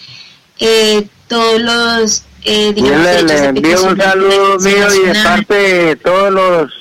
[0.59, 5.07] eh, todos los, eh, Yo digamos, le, derechos le de envío un saludo mío y
[5.07, 6.73] de parte de todos los,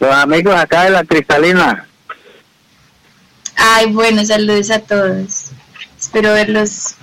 [0.00, 1.86] los amigos acá de la Cristalina.
[3.56, 5.46] Ay, bueno, saludos a todos.
[5.98, 6.94] Espero verlos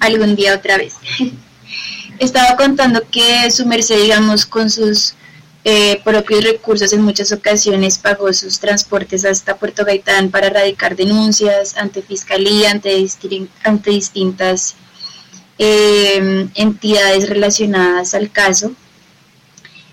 [0.00, 0.96] algún día otra vez.
[2.18, 5.14] Estaba contando que su merced, digamos, con sus
[5.68, 11.76] eh, propios recursos en muchas ocasiones pagó sus transportes hasta Puerto Gaitán para radicar denuncias
[11.76, 14.76] ante fiscalía, ante, distin- ante distintas
[15.58, 18.70] eh, entidades relacionadas al caso.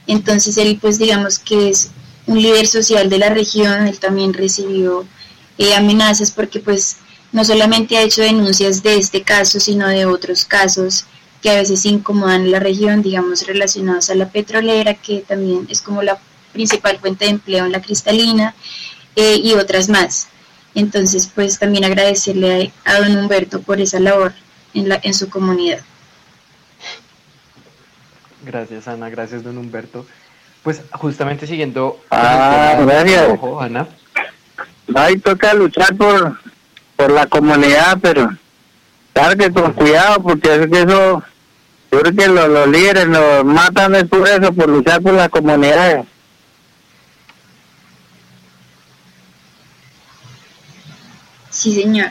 [0.05, 1.89] Entonces él, pues digamos que es
[2.27, 5.05] un líder social de la región, él también recibió
[5.57, 6.97] eh, amenazas porque pues
[7.31, 11.05] no solamente ha hecho denuncias de este caso, sino de otros casos
[11.43, 16.01] que a veces incomodan la región, digamos, relacionados a la petrolera, que también es como
[16.01, 16.17] la
[16.53, 18.55] principal fuente de empleo en la cristalina,
[19.15, 20.29] eh, y otras más.
[20.73, 24.33] Entonces, pues también agradecerle a, a don Humberto por esa labor
[24.73, 25.81] en, la, en su comunidad.
[28.45, 29.09] Gracias, Ana.
[29.09, 30.05] Gracias, don Humberto.
[30.63, 31.99] Pues justamente siguiendo.
[32.09, 33.29] Ah, gracias.
[33.29, 33.87] ojo, Ana.
[34.95, 36.39] Ahí toca luchar por,
[36.95, 38.29] por la comunidad, pero
[39.13, 41.23] claro que con cuidado, porque es que eso,
[41.93, 45.29] yo creo que los, los líderes nos matan es por eso, por luchar por la
[45.29, 46.03] comunidad.
[51.49, 52.07] Sí, señor.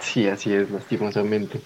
[0.00, 1.60] Sí, así es, lastimosamente.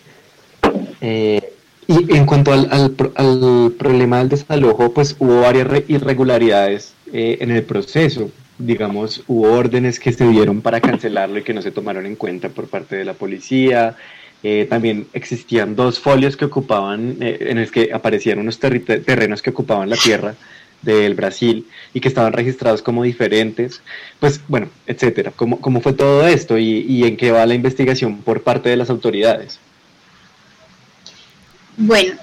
[1.01, 1.53] Eh,
[1.87, 6.93] y en cuanto al, al, pro- al problema del desalojo, pues hubo varias re- irregularidades
[7.13, 8.31] eh, en el proceso.
[8.59, 12.49] Digamos, hubo órdenes que se dieron para cancelarlo y que no se tomaron en cuenta
[12.51, 13.97] por parte de la policía.
[14.43, 19.51] Eh, también existían dos folios que ocupaban, eh, en los que aparecían unos terrenos que
[19.51, 20.35] ocupaban la tierra
[20.83, 23.83] del Brasil y que estaban registrados como diferentes,
[24.21, 25.33] pues bueno, etcétera.
[25.35, 28.77] ¿Cómo, cómo fue todo esto y, y en qué va la investigación por parte de
[28.77, 29.59] las autoridades?
[31.77, 32.15] Bueno,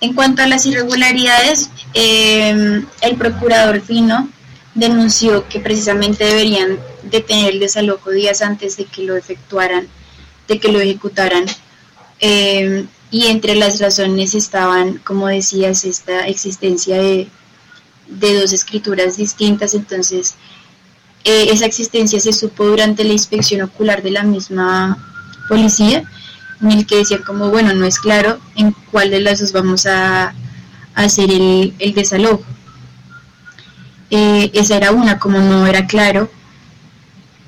[0.00, 4.28] en cuanto a las irregularidades, eh, el procurador Fino
[4.74, 9.88] denunció que precisamente deberían detener el desalojo días antes de que lo efectuaran,
[10.48, 11.44] de que lo ejecutaran.
[12.20, 17.28] Eh, y entre las razones estaban, como decías, esta existencia de,
[18.08, 19.74] de dos escrituras distintas.
[19.74, 20.34] Entonces,
[21.24, 24.98] eh, esa existencia se supo durante la inspección ocular de la misma
[25.48, 26.04] policía
[26.60, 29.86] en el que decía como, bueno, no es claro en cuál de las dos vamos
[29.86, 30.34] a,
[30.94, 32.44] hacer el, el desalojo.
[34.10, 36.30] Eh, esa era una, como no era claro,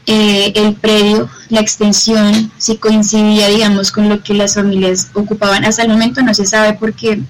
[0.06, 5.64] eh, el predio, la extensión, si coincidía, digamos, con lo que las familias ocupaban.
[5.64, 7.20] Hasta el momento no se sabe porque,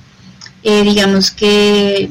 [0.63, 2.11] eh, digamos que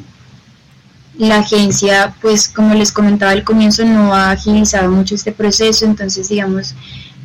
[1.18, 6.30] la agencia, pues como les comentaba al comienzo, no ha agilizado mucho este proceso, entonces,
[6.30, 6.74] digamos,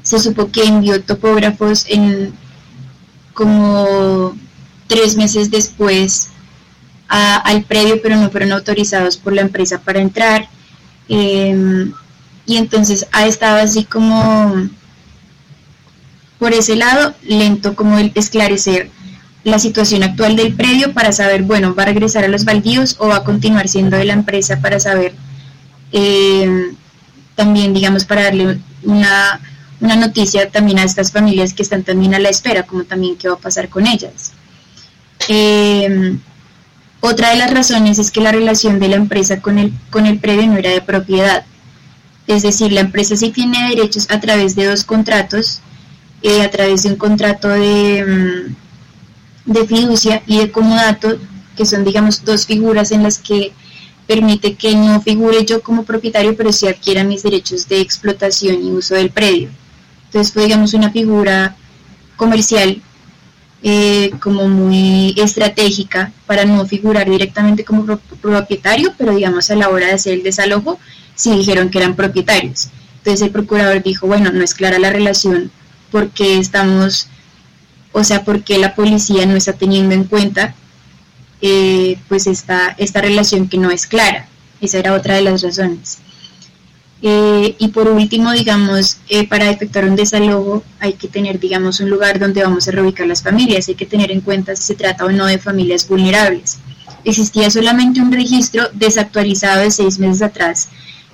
[0.02, 2.32] se supo que envió topógrafos en
[3.32, 4.36] como
[4.86, 6.28] tres meses después
[7.08, 10.48] al predio, pero no fueron autorizados por la empresa para entrar.
[11.08, 11.90] Eh,
[12.50, 14.68] y entonces ha estado así como
[16.40, 18.90] por ese lado lento como el esclarecer
[19.44, 23.06] la situación actual del predio para saber, bueno, va a regresar a los baldíos o
[23.06, 25.14] va a continuar siendo de la empresa para saber
[25.92, 26.72] eh,
[27.36, 29.40] también, digamos, para darle una,
[29.80, 33.28] una noticia también a estas familias que están también a la espera, como también qué
[33.28, 34.32] va a pasar con ellas.
[35.28, 36.18] Eh,
[36.98, 40.18] otra de las razones es que la relación de la empresa con el, con el
[40.18, 41.44] predio no era de propiedad.
[42.34, 45.60] Es decir, la empresa sí tiene derechos a través de dos contratos,
[46.22, 48.04] eh, a través de un contrato de,
[49.46, 51.18] mm, de fiducia y de comodato,
[51.56, 53.52] que son, digamos, dos figuras en las que
[54.06, 58.70] permite que no figure yo como propietario, pero sí adquiera mis derechos de explotación y
[58.70, 59.48] uso del predio.
[60.06, 61.56] Entonces fue, digamos, una figura
[62.16, 62.80] comercial
[63.62, 69.68] eh, como muy estratégica para no figurar directamente como pro- propietario, pero digamos a la
[69.68, 70.78] hora de hacer el desalojo,
[71.20, 72.68] sí dijeron que eran propietarios.
[72.98, 75.50] Entonces el procurador dijo, bueno, no es clara la relación
[75.90, 77.08] porque estamos,
[77.92, 80.54] o sea, porque la policía no está teniendo en cuenta
[81.42, 84.28] eh, pues esta, esta relación que no es clara.
[84.62, 85.98] Esa era otra de las razones.
[87.02, 91.88] Eh, y por último, digamos, eh, para efectuar un desalojo hay que tener, digamos, un
[91.90, 93.68] lugar donde vamos a reubicar las familias.
[93.68, 96.58] Hay que tener en cuenta si se trata o no de familias vulnerables.
[97.04, 100.68] Existía solamente un registro desactualizado de seis meses atrás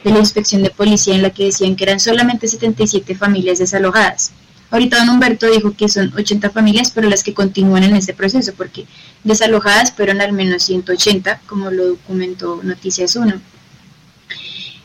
[0.07, 4.31] de la inspección de policía en la que decían que eran solamente 77 familias desalojadas.
[4.71, 8.53] Ahorita don Humberto dijo que son 80 familias, pero las que continúan en este proceso,
[8.57, 8.87] porque
[9.25, 13.35] desalojadas fueron al menos 180, como lo documentó Noticias 1.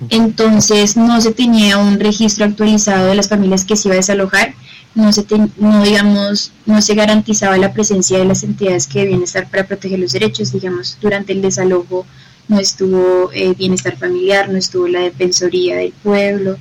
[0.10, 4.56] Entonces no se tenía un registro actualizado de las familias que se iba a desalojar,
[4.96, 5.24] no se
[5.58, 10.00] no digamos no se garantizaba la presencia de las entidades que debían estar para proteger
[10.00, 12.08] los derechos, digamos durante el desalojo
[12.48, 16.58] no estuvo eh, bienestar familiar, no estuvo la defensoría del pueblo,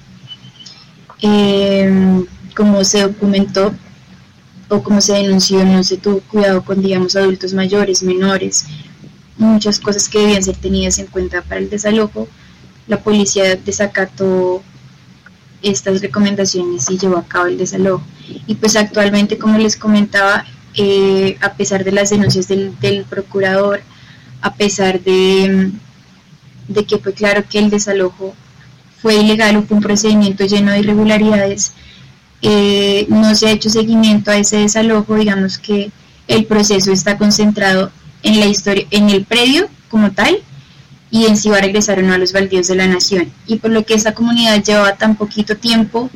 [1.23, 2.25] Eh,
[2.57, 3.75] como se documentó
[4.71, 8.65] o como se denunció, no se tuvo cuidado con digamos adultos mayores, menores,
[9.37, 12.27] muchas cosas que debían ser tenidas en cuenta para el desalojo
[12.91, 14.63] la policía desacató
[15.63, 18.03] estas recomendaciones y llevó a cabo el desalojo.
[18.49, 23.81] Y pues actualmente, como les comentaba, eh, a pesar de las denuncias del, del procurador,
[24.41, 25.71] a pesar de,
[26.69, 28.35] mm, de que fue claro que el desalojo
[29.03, 31.73] fue ilegal o fue un procedimiento lleno de irregularidades,
[32.43, 35.91] eh, no se ha hecho seguimiento a ese desalojo, digamos que
[36.29, 37.91] el proceso está concentrado
[38.23, 40.39] en la historia, en el predio como tal,
[41.11, 43.33] y en si va a regresar o no a los baldíos de la nación.
[43.47, 46.09] Y por lo que esta comunidad llevaba tan poquito tiempo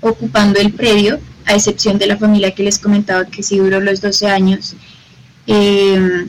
[0.00, 4.00] ocupando el predio, a excepción de la familia que les comentaba que sí duró los
[4.00, 4.74] 12 años.
[5.46, 6.26] eh,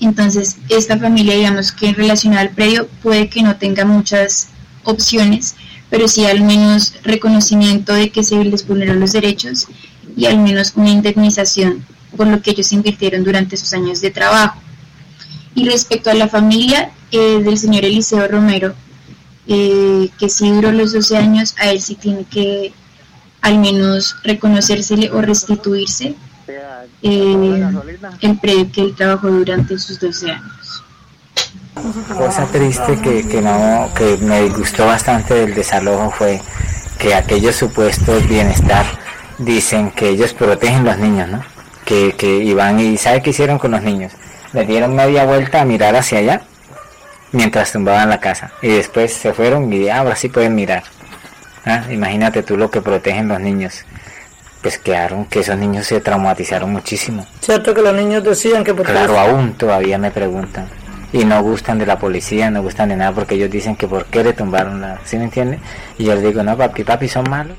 [0.00, 4.48] entonces, esta familia, digamos que relación al predio, puede que no tenga muchas
[4.84, 5.56] opciones,
[5.90, 9.66] pero sí al menos reconocimiento de que se les vulneró los derechos
[10.16, 11.84] y al menos una indemnización
[12.16, 14.60] por lo que ellos invirtieron durante sus años de trabajo.
[15.54, 18.74] Y respecto a la familia eh, del señor Eliseo Romero,
[19.46, 22.72] eh, que sí duró los 12 años, a él sí tiene que
[23.40, 26.14] al menos reconocérsele o restituirse
[26.48, 27.70] eh,
[28.20, 30.84] el predio que él trabajó durante sus 12 años.
[32.16, 36.40] Cosa triste que, que no, que me disgustó bastante del desalojo fue
[36.98, 38.84] que aquellos supuestos bienestar
[39.38, 41.44] dicen que ellos protegen los niños, ¿no?
[41.84, 44.12] Que, que iban y ¿sabe qué hicieron con los niños?
[44.52, 46.42] Les dieron media vuelta a mirar hacia allá
[47.32, 50.82] mientras tumbaban la casa y después se fueron y ahora sí pueden mirar.
[51.64, 53.84] Ah, Imagínate tú lo que protegen los niños.
[54.62, 57.26] Pues quedaron que esos niños se traumatizaron muchísimo.
[57.40, 60.68] Cierto que los niños decían que porque Claro, aún todavía me preguntan.
[61.12, 64.06] Y no gustan de la policía, no gustan de nada porque ellos dicen que por
[64.06, 65.00] qué le tumbaron la...
[65.04, 65.58] ¿Sí me entiende?
[65.96, 67.56] Y yo les digo, no, papi, papi, son malos.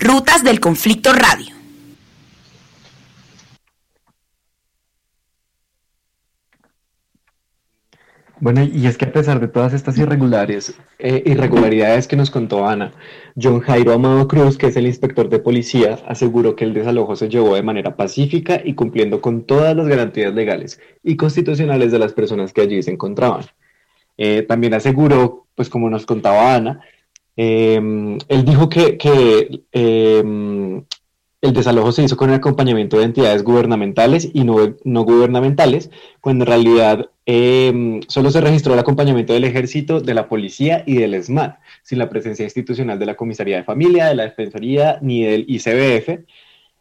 [0.00, 1.59] Rutas del Conflicto Radio.
[8.40, 12.66] Bueno, y es que a pesar de todas estas irregulares, eh, irregularidades que nos contó
[12.66, 12.90] Ana,
[13.40, 17.28] John Jairo Amado Cruz, que es el inspector de policía, aseguró que el desalojo se
[17.28, 22.14] llevó de manera pacífica y cumpliendo con todas las garantías legales y constitucionales de las
[22.14, 23.44] personas que allí se encontraban.
[24.16, 26.80] Eh, también aseguró, pues como nos contaba Ana,
[27.36, 27.76] eh,
[28.28, 30.82] él dijo que, que eh,
[31.42, 36.44] el desalojo se hizo con el acompañamiento de entidades gubernamentales y no, no gubernamentales, cuando
[36.44, 41.14] en realidad eh, solo se registró el acompañamiento del ejército, de la policía y del
[41.14, 45.46] ESMAD, sin la presencia institucional de la Comisaría de Familia, de la Defensoría ni del
[45.48, 46.24] ICBF,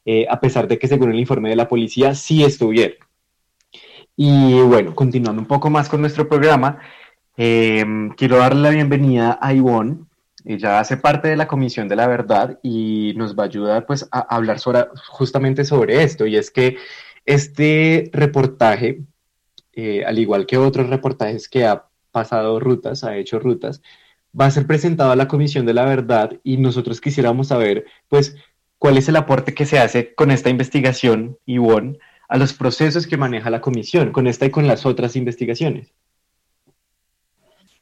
[0.06, 2.98] eh, a pesar de que según el informe de la policía sí estuvieron.
[4.18, 6.80] Y bueno, continuando un poco más con nuestro programa,
[7.38, 7.86] eh,
[8.18, 10.09] quiero darle la bienvenida a Ivonne.
[10.46, 14.08] Ella hace parte de la Comisión de la Verdad y nos va a ayudar pues
[14.12, 16.26] a hablar sobre, justamente sobre esto.
[16.26, 16.78] Y es que
[17.26, 19.04] este reportaje,
[19.74, 23.82] eh, al igual que otros reportajes que ha pasado rutas, ha hecho rutas,
[24.40, 28.36] va a ser presentado a la Comisión de la Verdad y nosotros quisiéramos saber pues
[28.78, 33.18] cuál es el aporte que se hace con esta investigación, Ivonne, a los procesos que
[33.18, 35.94] maneja la Comisión, con esta y con las otras investigaciones.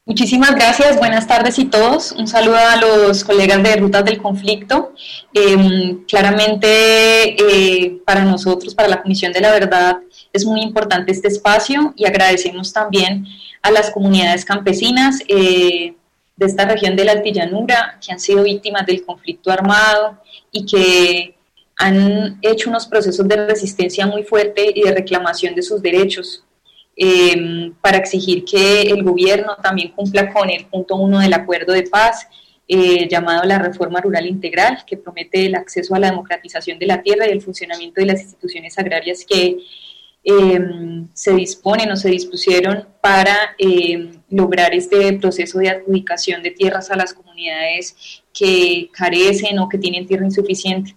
[0.08, 2.12] Muchísimas gracias, buenas tardes y todos.
[2.12, 4.94] Un saludo a los colegas de Rutas del Conflicto.
[5.34, 9.98] Eh, claramente eh, para nosotros, para la Comisión de la Verdad,
[10.32, 13.26] es muy importante este espacio y agradecemos también
[13.60, 15.94] a las comunidades campesinas eh,
[16.36, 21.36] de esta región de la Altillanura que han sido víctimas del conflicto armado y que
[21.76, 26.44] han hecho unos procesos de resistencia muy fuerte y de reclamación de sus derechos
[26.98, 31.84] eh, para exigir que el gobierno también cumpla con el punto uno del acuerdo de
[31.84, 32.26] paz
[32.70, 37.00] eh, llamado la Reforma Rural Integral, que promete el acceso a la democratización de la
[37.00, 39.56] tierra y el funcionamiento de las instituciones agrarias que
[40.22, 40.60] eh,
[41.14, 46.96] se disponen o se dispusieron para eh, lograr este proceso de adjudicación de tierras a
[46.96, 50.94] las comunidades que carecen o que tienen tierra insuficiente.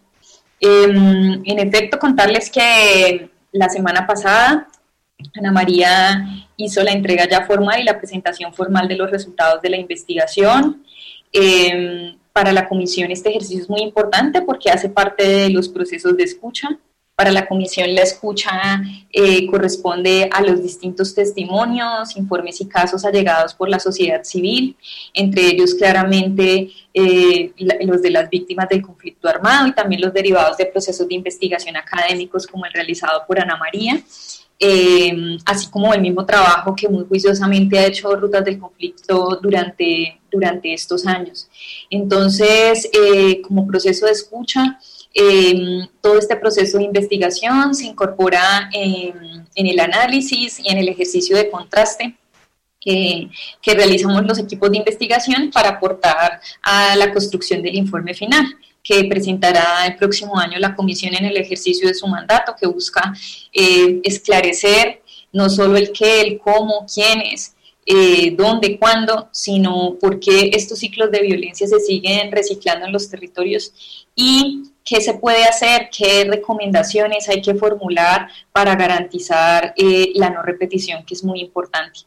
[0.59, 4.67] En efecto, contarles que la semana pasada
[5.37, 9.69] Ana María hizo la entrega ya formal y la presentación formal de los resultados de
[9.69, 10.83] la investigación.
[11.33, 16.15] Eh, para la comisión este ejercicio es muy importante porque hace parte de los procesos
[16.15, 16.69] de escucha.
[17.15, 23.53] Para la comisión la escucha eh, corresponde a los distintos testimonios, informes y casos allegados
[23.53, 24.75] por la sociedad civil,
[25.13, 30.57] entre ellos claramente eh, los de las víctimas del conflicto armado y también los derivados
[30.57, 34.01] de procesos de investigación académicos como el realizado por Ana María.
[34.63, 40.21] Eh, así como el mismo trabajo que muy juiciosamente ha hecho Rutas del Conflicto durante,
[40.31, 41.49] durante estos años.
[41.89, 44.79] Entonces, eh, como proceso de escucha,
[45.15, 51.35] eh, todo este proceso de investigación se incorpora en, el análisis y en el ejercicio
[51.35, 52.15] de contraste
[52.79, 53.29] que
[53.65, 58.45] realizamos los equipos de investigación para aportar a la construcción del informe final
[58.83, 63.13] que presentará el próximo año la comisión en el ejercicio de su mandato, que busca
[63.53, 65.01] eh, esclarecer
[65.31, 67.55] no solo el qué, el cómo, quiénes,
[67.85, 73.09] eh, dónde, cuándo, sino por qué estos ciclos de violencia se siguen reciclando en los
[73.09, 80.29] territorios y qué se puede hacer, qué recomendaciones hay que formular para garantizar eh, la
[80.29, 82.01] no repetición, que es muy importante.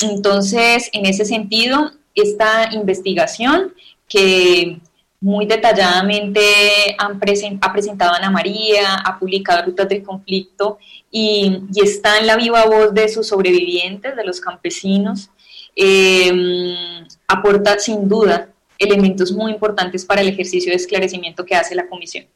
[0.00, 3.72] Entonces, en ese sentido, esta investigación
[4.08, 4.78] que
[5.24, 7.18] muy detalladamente han
[7.62, 10.78] ha presentado Ana María, ha publicado Rutas del Conflicto
[11.10, 15.30] y, está en la viva voz de sus sobrevivientes, de los campesinos.
[15.74, 21.88] Em, aporta sin duda elementos muy importantes para el ejercicio de esclarecimiento que hace la
[21.88, 22.26] comisión.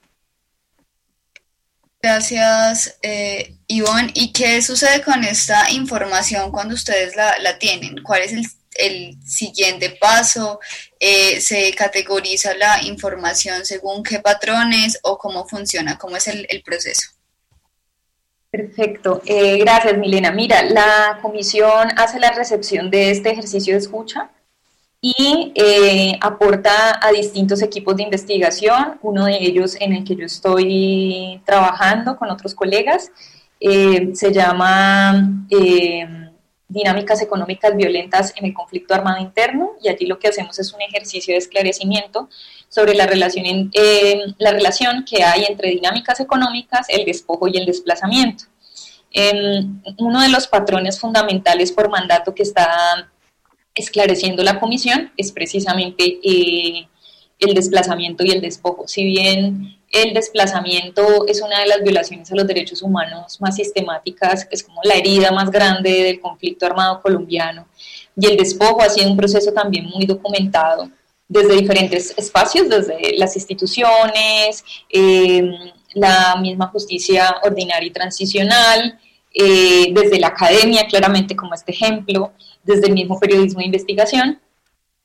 [2.00, 4.12] Gracias, eh, Ivonne.
[4.14, 8.02] ¿Y qué sucede con esta información cuando ustedes la, la tienen?
[8.02, 8.46] ¿Cuál es el
[8.78, 10.60] el siguiente paso?
[10.98, 15.98] Eh, ¿Se categoriza la información según qué patrones o cómo funciona?
[15.98, 17.10] ¿Cómo es el, proceso?
[18.50, 20.30] Perfecto, eh, gracias Milena.
[20.32, 24.30] Mira, la comisión hace la recepción de este ejercicio de escucha
[25.00, 30.24] y eh, aporta a distintos equipos de investigación, uno de ellos en el que yo
[30.24, 33.12] estoy trabajando con otros colegas,
[33.60, 35.48] se llama
[36.68, 40.82] dinámicas económicas violentas en el conflicto armado interno y allí lo que hacemos es un
[40.82, 42.28] ejercicio de esclarecimiento
[42.68, 47.66] sobre la relación, eh, la relación que hay entre dinámicas económicas, el despojo y el
[47.66, 48.44] desplazamiento.
[49.98, 53.10] uno de los patrones fundamentales por mandato que está
[53.74, 56.86] esclareciendo la comisión es precisamente eh,
[57.38, 58.86] el desplazamiento y el despojo.
[58.86, 64.46] Si bien el desplazamiento es una de las violaciones a los derechos humanos más sistemáticas,
[64.50, 67.66] es como la herida más grande del conflicto armado colombiano.
[68.16, 70.90] Y el despojo ha sido un proceso también muy documentado
[71.26, 75.50] desde diferentes espacios, desde las instituciones, eh,
[75.94, 78.98] la misma justicia ordinaria y transicional,
[79.32, 82.32] eh, desde la academia, claramente como este ejemplo,
[82.62, 84.40] desde el mismo periodismo de investigación.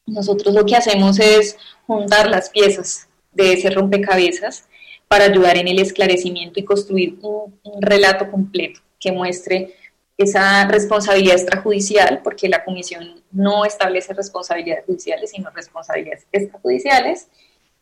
[0.06, 1.58] Nosotros lo que hacemos es
[1.88, 4.66] juntar las piezas de ese rompecabezas
[5.08, 9.76] para ayudar en el esclarecimiento y construir un, relato completo que muestre
[10.18, 17.28] esa responsabilidad extrajudicial, porque la comisión no establece responsabilidades judiciales, sino responsabilidades extrajudiciales,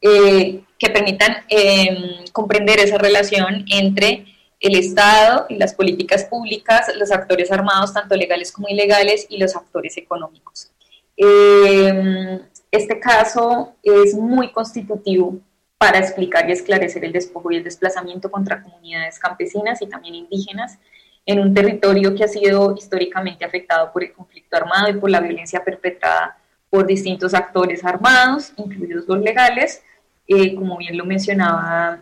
[0.01, 4.25] eh, que permitan em, comprender esa relación entre
[4.59, 9.55] el Estado y las políticas públicas, los actores armados, tanto legales como ilegales, y los
[9.55, 10.71] actores económicos.
[11.17, 12.39] Em,
[12.71, 15.39] este caso es muy constitutivo
[15.77, 20.79] para explicar y esclarecer el despojo y el desplazamiento contra comunidades campesinas y también indígenas
[21.25, 25.19] en un territorio que ha sido históricamente afectado por el conflicto armado y por la
[25.19, 26.37] violencia perpetrada
[26.69, 29.83] por distintos actores armados, incluidos los legales,
[30.27, 32.01] eh, como bien lo mencionaba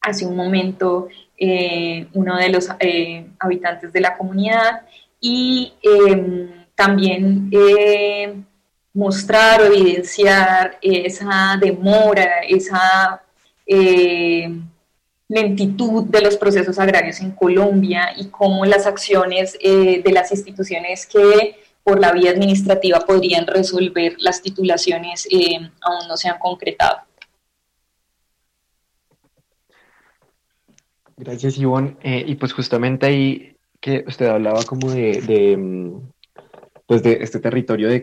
[0.00, 4.82] hace un momento eh, uno de los eh, habitantes de la comunidad,
[5.20, 7.48] y em, también
[8.94, 13.22] mostrar o evidenciar esa demora, esa
[13.66, 14.50] eh,
[15.28, 21.06] lentitud de los procesos agrarios en Colombia y cómo las acciones eh, de las instituciones
[21.06, 26.98] que por la vía administrativa podrían resolver las titulaciones eh, aún no se han concretado.
[31.16, 31.96] Gracias, Ivonne.
[32.02, 36.00] Y pues justamente ahí que usted hablaba como de, mm,
[36.86, 38.02] pues de este territorio de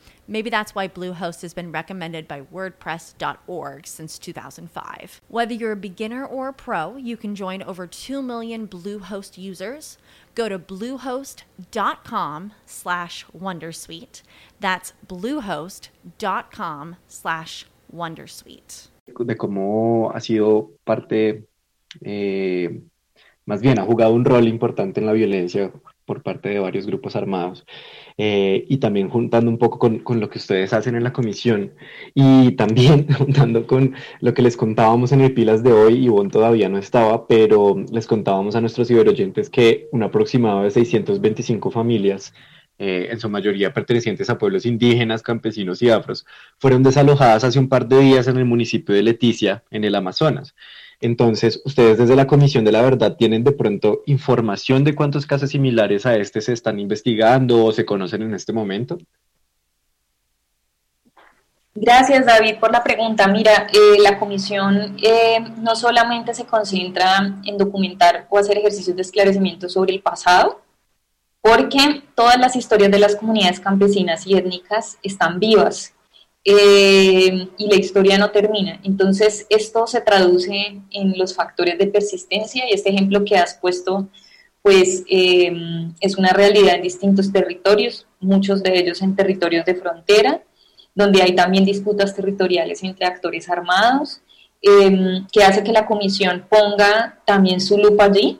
[0.27, 5.21] Maybe that's why Bluehost has been recommended by WordPress.org since 2005.
[5.27, 9.97] Whether you're a beginner or a pro, you can join over 2 million Bluehost users.
[10.35, 14.21] Go to bluehost.com slash wondersuite.
[14.59, 18.87] That's bluehost.com slash wondersuite.
[19.19, 21.45] de cómo ha sido parte,
[22.01, 22.81] eh,
[23.45, 25.71] más bien ha jugado un rol importante en la violencia
[26.11, 27.65] por parte de varios grupos armados
[28.17, 31.71] eh, y también juntando un poco con, con, lo que ustedes hacen en la comisión
[32.13, 36.67] y también juntando con lo que les contábamos en el Pilas de hoy, Ivonne todavía
[36.67, 42.33] no estaba, pero les contábamos a nuestros ciberoyentes que un aproximado de 625 familias
[42.77, 46.25] eh, en su mayoría pertenecientes a pueblos indígenas, campesinos y afros,
[46.57, 50.55] fueron desalojadas hace un par de días en el municipio de Leticia, en el Amazonas.
[51.01, 55.49] Entonces, ustedes desde la Comisión de la Verdad tienen de pronto información de cuántos casos
[55.49, 58.99] similares a este se están investigando o se conocen en este momento.
[61.73, 63.27] Gracias, David, por la pregunta.
[63.27, 69.01] Mira, eh, la comisión eh, no solamente se concentra en documentar o hacer ejercicios de
[69.01, 70.61] esclarecimiento sobre el pasado,
[71.41, 75.95] porque todas las historias de las comunidades campesinas y étnicas están vivas
[76.43, 78.79] eh, y la historia no termina.
[78.83, 84.07] Entonces, esto se traduce en los factores de persistencia y este ejemplo que has puesto,
[84.61, 85.51] pues eh,
[85.99, 90.43] es una realidad en distintos territorios, muchos de ellos en territorios de frontera,
[90.95, 94.21] donde hay también disputas territoriales entre actores armados,
[94.61, 98.39] eh, que hace que la comisión ponga también su lupa allí,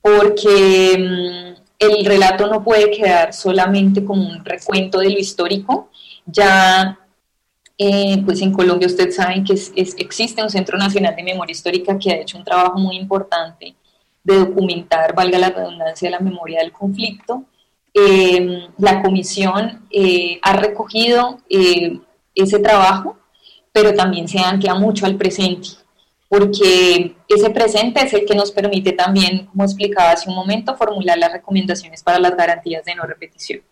[0.00, 5.90] porque mm, el relato no puede quedar solamente como un recuento de lo histórico,
[6.26, 6.98] ya
[7.76, 12.10] eh, pues en Colombia ustedes saben que existe un Centro Nacional de Memoria Histórica que
[12.12, 13.74] ha hecho un trabajo muy importante
[14.22, 17.44] de documentar, valga la redundancia, la memoria del conflicto.
[17.92, 21.38] Eh, la comisión eh, ha recogido
[22.34, 23.18] ese trabajo,
[23.72, 25.68] pero también se ancla mucho al presente,
[26.28, 31.18] porque ese presente es el que nos permite también, como explicaba hace un momento, formular
[31.18, 33.62] las recomendaciones para las garantías de no repetición.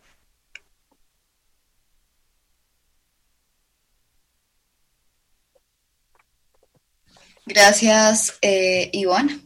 [7.46, 9.40] Gracias, eh, Ivonne.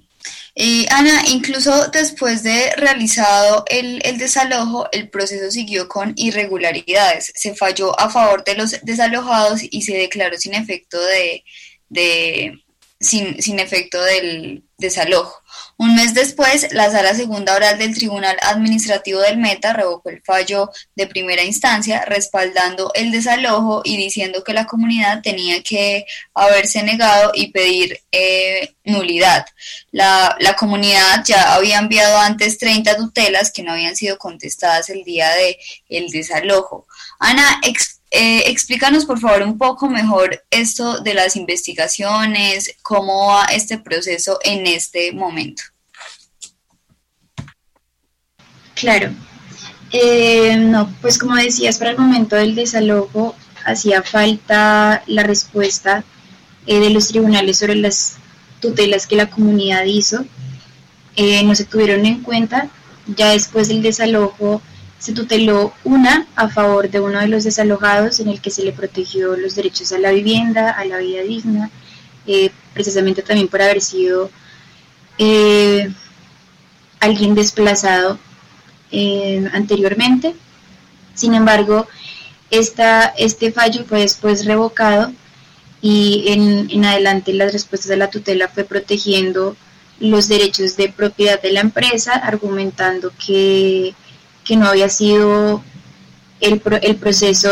[0.59, 7.31] Y Ana, incluso después de realizado el, el, desalojo, el proceso siguió con irregularidades.
[7.35, 11.45] Se falló a favor de los desalojados y se declaró sin efecto de,
[11.91, 12.65] de
[13.07, 15.43] sin, sin efecto del desalojo.
[15.79, 20.71] Un mes después, la Sala Segunda Oral del Tribunal Administrativo del Meta revocó el fallo
[20.95, 27.33] de primera instancia, respaldando el desalojo y diciendo que la comunidad tenía que haberse negado
[27.35, 29.47] y pedir eh, nulidad.
[29.93, 35.05] La, la, comunidad ya había enviado antes 30 tutelas que no habían sido contestadas el
[35.05, 35.57] día del
[35.89, 36.87] el desalojo.
[37.19, 37.61] Ana,
[38.11, 44.39] eh, explícanos por favor un poco mejor esto de las investigaciones, cómo va este proceso
[44.45, 45.63] en este momento.
[48.75, 49.11] Claro.
[49.91, 53.35] Eh, no, pues como decías, para el momento del desalojo
[53.65, 56.05] hacía falta la respuesta
[56.67, 58.17] eh, de los tribunales sobre las
[58.61, 60.25] tutelas que la comunidad hizo.
[61.17, 62.69] Eh, no se tuvieron en cuenta.
[63.07, 64.61] Ya después del desalojo
[65.07, 68.73] se tuteló una a favor de uno de los desalojados en el que se le
[68.73, 71.71] protegió los derechos a la vivienda, a la vida digna,
[72.27, 74.33] eh, precisamente también por haber sido
[75.17, 75.89] eh,
[76.99, 78.19] alguien desplazado
[78.91, 80.35] eh, anteriormente.
[81.15, 81.87] Sin embargo,
[82.51, 85.13] esta, este fallo fue después revocado
[85.81, 89.57] y en, en adelante las respuestas de la tutela fue protegiendo
[90.01, 93.95] los derechos de propiedad de la empresa, argumentando que
[94.47, 95.63] que no había sido
[96.41, 97.51] el, el proceso,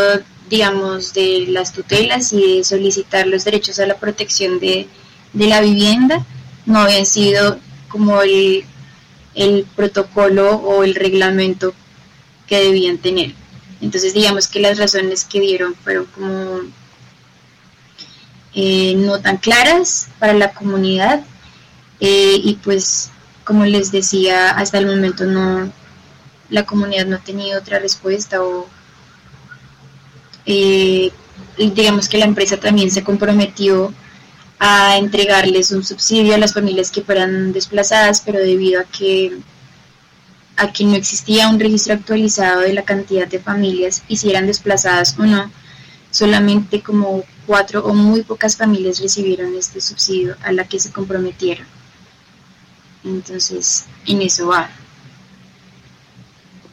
[0.49, 4.87] digamos, de las tutelas y de solicitar los derechos a la protección de,
[5.33, 6.25] de la vivienda,
[6.67, 8.65] no habían sido como el,
[9.35, 11.75] el protocolo o el reglamento
[12.47, 13.35] que debían tener.
[13.81, 16.61] Entonces digamos que las razones que dieron fueron como
[18.55, 21.25] eh, no tan claras para la comunidad
[22.01, 23.11] eh, y pues
[23.45, 25.71] como les decía hasta el momento no
[26.55, 28.67] la comunidad no ha tenido otra respuesta o
[30.47, 31.11] eh,
[31.59, 33.93] digamos que la empresa también se comprometió
[34.61, 39.37] a entregarles un subsidio a las familias que fueran desplazadas pero debido a que
[40.57, 44.47] a que no existía un registro actualizado de la cantidad de familias y si eran
[44.47, 45.51] desplazadas o no
[46.13, 51.67] solamente como cuatro o muy pocas familias recibieron este subsidio a la que se comprometieron.
[53.03, 54.71] Entonces, en eso va.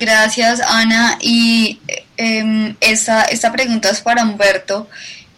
[0.01, 1.19] Gracias, Ana.
[1.21, 1.79] Y
[2.17, 4.89] em, esta, esta pregunta es para Humberto.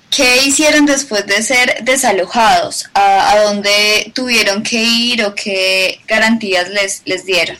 [0.10, 2.90] ¿Qué hicieron después de ser desalojados?
[2.94, 7.58] ¿A, a dónde tuvieron que ir o qué garantías les, les dieron?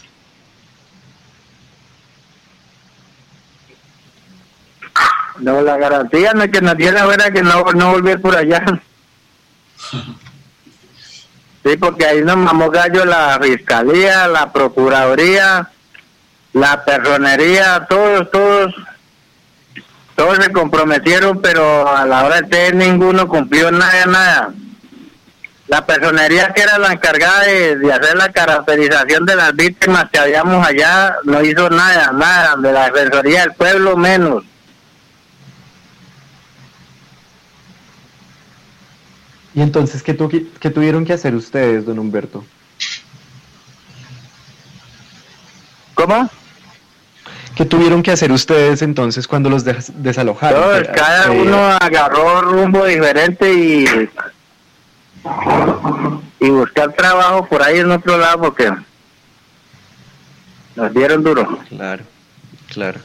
[5.40, 8.64] No, la garantía no es que nos diera era que no, no volver por allá.
[11.66, 15.72] Sí, porque ahí nos mamó gallo la fiscalía, la procuraduría,
[16.54, 18.76] la personería, todos, todos,
[20.16, 24.54] todos se comprometieron, pero a la hora de tener ninguno cumplió nada, nada.
[25.68, 30.20] La personería que era la encargada de, de hacer la caracterización de las víctimas que
[30.20, 34.44] habíamos allá no hizo nada, nada, de la defensoría del pueblo menos.
[39.56, 40.30] ¿Y entonces qué, tu-
[40.60, 42.44] qué tuvieron que hacer ustedes, don Humberto?
[45.94, 46.30] ¿Cómo?
[47.56, 50.62] ¿Qué tuvieron que hacer ustedes entonces cuando los des- desalojaron?
[50.62, 53.86] Todos, cada Eh, uno agarró rumbo diferente y
[56.40, 58.70] y buscar trabajo por ahí en otro lado porque
[60.76, 61.60] nos dieron duro.
[61.70, 62.04] Claro,
[62.70, 63.00] claro.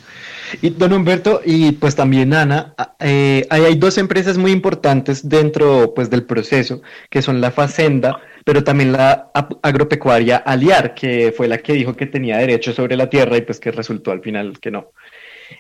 [0.63, 6.11] Y don Humberto y pues también Ana, eh, hay dos empresas muy importantes dentro pues
[6.11, 9.31] del proceso, que son la Facenda, pero también la
[9.63, 13.61] agropecuaria Aliar, que fue la que dijo que tenía derecho sobre la tierra y pues
[13.61, 14.93] que resultó al final que no.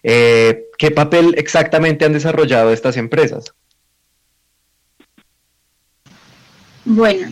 [0.03, 3.53] Eh, ¿Qué papel exactamente han desarrollado estas empresas?
[6.85, 7.29] Bueno,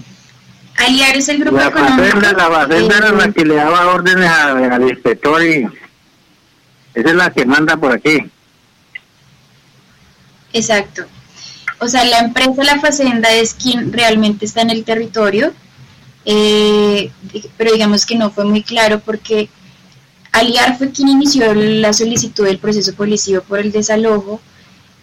[0.77, 2.03] Aliar es el grupo La económico.
[2.03, 5.67] facenda, la facenda era la que le daba órdenes al inspector y
[6.97, 8.31] esa es la que manda por aquí.
[10.53, 11.05] Exacto.
[11.79, 15.53] O sea, la empresa La Facenda es quien realmente está en el territorio,
[16.25, 17.11] eh,
[17.59, 19.51] pero digamos que no fue muy claro porque
[20.33, 24.41] Aliar fue quien inició la solicitud del proceso policivo por el desalojo.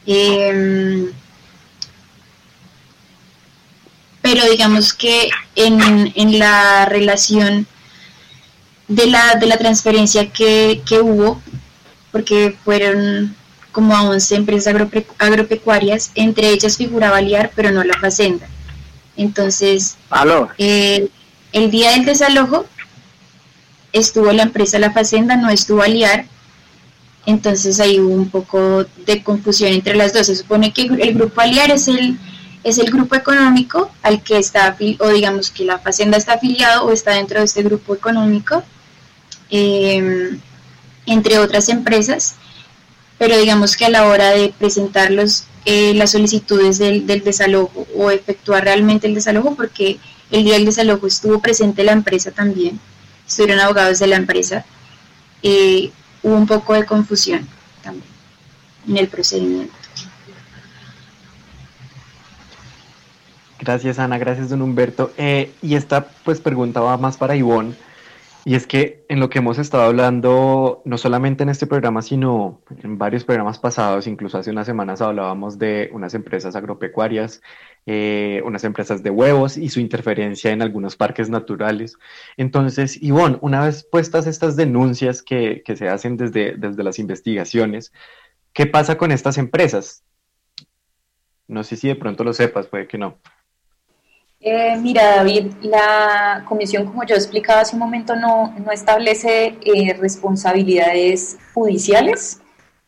[0.07, 1.11] eh,
[4.23, 7.67] pero digamos que en, en la relación
[8.87, 11.41] de la, de la transferencia que, que hubo,
[12.13, 13.35] porque fueron
[13.73, 18.47] como a 11 empresas agrope- agropecuarias, entre ellas figuraba Aliar, pero no la Facenda.
[19.17, 19.97] Entonces,
[20.57, 21.09] eh,
[21.51, 22.65] el día del desalojo
[23.91, 26.25] estuvo la empresa La Facenda, no estuvo Aliar,
[27.25, 30.27] entonces ahí hubo un poco de confusión entre las dos.
[30.27, 32.17] Se supone que el grupo Aliar es el,
[32.63, 36.91] es el grupo económico al que está, o digamos que la Facenda está afiliado o
[36.91, 38.63] está dentro de este grupo económico,
[39.49, 40.37] eh,
[41.05, 42.35] entre otras empresas,
[43.17, 47.87] pero digamos que a la hora de presentar los, eh, las solicitudes del, del desalojo
[47.95, 49.99] o efectuar realmente el desalojo, porque
[50.31, 52.79] el día del desalojo estuvo presente la empresa también,
[53.27, 54.65] estuvieron abogados de la empresa,
[55.41, 55.91] eh,
[56.21, 57.47] hubo un poco de confusión
[57.81, 58.07] también
[58.87, 59.73] en el procedimiento.
[63.59, 65.13] Gracias Ana, gracias don Humberto.
[65.17, 67.75] Eh, y esta pues pregunta va más para Ivonne.
[68.45, 72.61] Y es que en lo que hemos estado hablando, no solamente en este programa, sino
[72.83, 77.41] en varios programas pasados, incluso hace unas semanas hablábamos de unas empresas agropecuarias,
[77.85, 81.97] eh, unas empresas de huevos y su interferencia en algunos parques naturales.
[82.35, 87.93] Entonces, Ivonne, una vez puestas estas denuncias que, que se hacen desde, desde las investigaciones,
[88.51, 90.03] ¿qué pasa con estas empresas?
[91.47, 93.19] No sé si de pronto lo sepas, puede que no.
[94.45, 99.93] Eh, mira, David, la comisión, como yo explicaba hace un momento, no, no establece eh,
[99.93, 102.41] responsabilidades judiciales,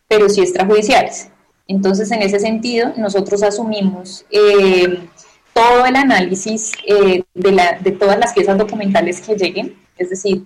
[0.10, 1.30] pero sí extrajudiciales.
[1.66, 5.08] Entonces, en ese sentido, nosotros asumimos eh,
[5.54, 10.44] todo el análisis eh, de, la, de todas las piezas documentales que lleguen, es decir,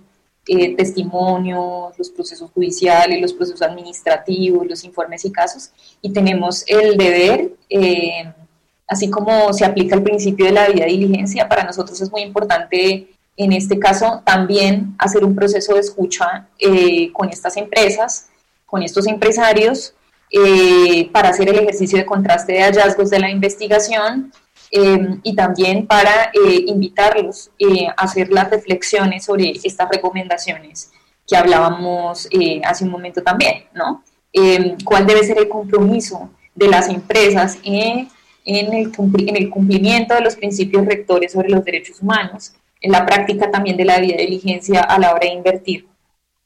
[0.48, 5.72] eh, testimonios, los procesos judiciales, los procesos administrativos, los informes y casos,
[6.04, 8.32] y tenemos el deber eh,
[8.90, 13.08] así como se aplica el principio de la debida diligencia, para nosotros es muy importante
[13.40, 18.28] en este caso también hacer un proceso de escucha eh, con estas empresas,
[18.66, 19.94] con estos empresarios,
[20.30, 24.34] eh, para hacer el ejercicio de contraste de hallazgos de la investigación
[24.72, 26.32] eh, y también para
[26.68, 27.50] invitarlos
[27.96, 30.92] a hacer las reflexiones sobre estas recomendaciones
[31.26, 32.28] que hablábamos
[32.66, 34.04] hace un momento también, ¿no?
[34.84, 38.10] ¿Cuál debe ser el compromiso de las empresas en,
[38.46, 38.92] en, el,
[39.28, 42.54] en el cumplimiento de los principios rectores sobre los derechos humanos?
[42.82, 45.88] en la práctica también de la vida de diligencia a la hora de invertir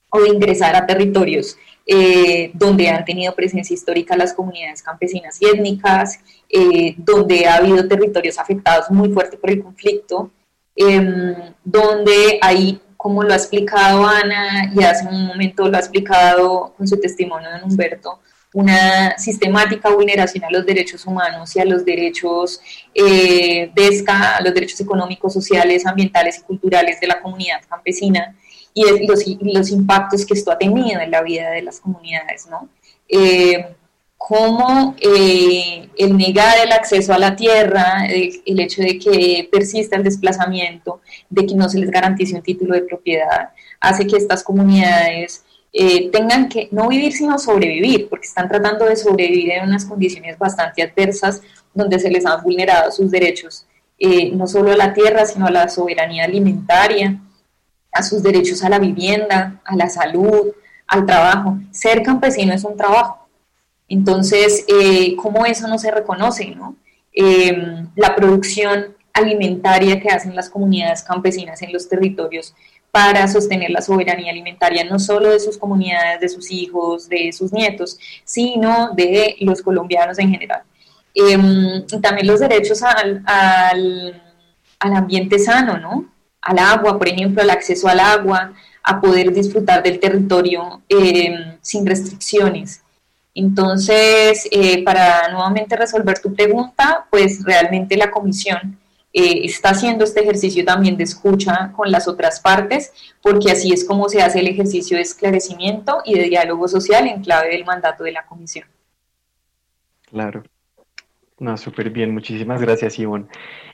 [0.10, 5.48] o de ingresar a territorios eh, donde han tenido presencia histórica las comunidades campesinas y
[5.48, 6.20] étnicas,
[6.50, 10.32] eh, donde ha habido territorios afectados muy fuerte por el conflicto,
[10.76, 16.74] em, donde hay, como lo ha explicado Ana y hace un momento lo ha explicado
[16.78, 18.20] con su testimonio de Humberto,
[18.54, 22.62] una sistemática vulneración a los derechos humanos y a los derechos
[22.94, 23.72] eh,
[24.08, 28.36] a los derechos económicos, sociales, ambientales y culturales de la comunidad campesina
[28.74, 32.70] y los, los impactos que esto ha tenido en la vida de las comunidades, ¿no?
[33.08, 33.76] Eh,
[34.26, 40.04] cómo eh, el negar el acceso a la tierra, el, hecho de que persista el
[40.04, 43.50] desplazamiento, de que no se les garantice un título de propiedad,
[43.82, 45.44] hace que estas comunidades
[45.76, 50.38] eh, tengan que no vivir sino sobrevivir, porque están tratando de sobrevivir en unas condiciones
[50.38, 51.42] bastante adversas
[51.74, 53.66] donde se les han vulnerado sus derechos,
[53.98, 57.20] eh, no solo a la tierra, sino a la soberanía alimentaria,
[57.92, 60.54] a sus derechos a la vivienda, a la salud,
[60.86, 61.58] al trabajo.
[61.72, 63.28] Ser campesino es un trabajo.
[63.88, 66.54] Entonces, eh, ¿cómo eso no se reconoce?
[66.56, 66.76] ¿no?
[67.96, 72.56] la producción alimentaria que hacen las comunidades campesinas en los territorios
[72.94, 77.52] para sostener la soberanía alimentaria no solo de sus comunidades, de sus hijos, de sus
[77.52, 80.62] nietos, sino de los colombianos en general.
[81.16, 84.22] Em, también los derechos al, al,
[84.80, 86.06] ambiente sano, ¿no?
[86.40, 91.88] Al agua, por ejemplo, al acceso al agua, a poder disfrutar del territorio em, sin
[91.88, 92.84] restricciones.
[93.34, 98.78] Entonces, eh, para nuevamente resolver tu pregunta, pues realmente la comisión
[99.16, 102.92] eh, está haciendo este ejercicio también de escucha con las otras partes,
[103.22, 107.22] porque así es como se hace el ejercicio de esclarecimiento y de diálogo social en
[107.22, 108.68] clave del mandato de la comisión.
[110.10, 110.44] Claro.
[111.38, 113.28] No, súper bien, muchísimas gracias, Ivonne.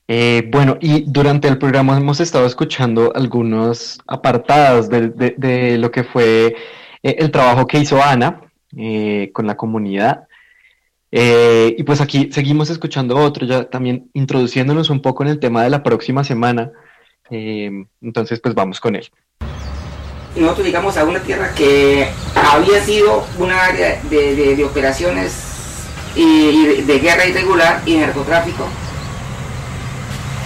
[0.10, 6.56] Eh, bueno, y durante el programa hemos estado escuchando algunos apartados de, lo que fue
[7.02, 8.42] eh, el trabajo que hizo Ana
[9.34, 10.28] con la comunidad.
[11.12, 15.64] Eh, y pues aquí seguimos escuchando otro, ya también introduciéndonos un poco en el tema
[15.64, 16.72] de la próxima semana.
[17.30, 19.10] Eh, entonces, pues vamos con él.
[20.36, 27.26] Nosotros llegamos a una tierra que había sido una área de, operaciones y, de guerra
[27.26, 28.68] irregular y narcotráfico,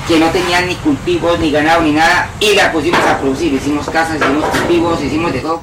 [0.08, 3.54] que no tenían ni cultivos, ni ganado, ni nada, y la pusimos a producir.
[3.54, 5.62] Hicimos casas, hicimos cultivos, hicimos de todo.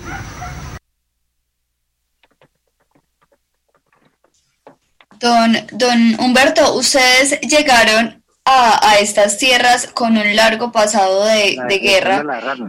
[5.20, 12.24] Don, don Humberto, ustedes llegaron a, estas tierras con un largo pasado de, guerra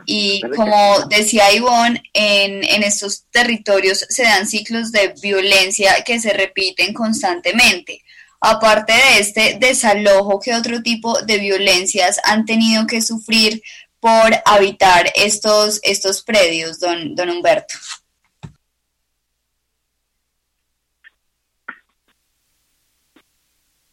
[0.05, 6.33] y como decía Ivonne, en, en estos territorios se dan ciclos de violencia que se
[6.33, 8.03] repiten constantemente.
[8.41, 13.61] Aparte de este desalojo, ¿qué otro tipo de violencias han tenido que sufrir
[13.99, 17.75] por habitar estos, estos predios, don, don Humberto?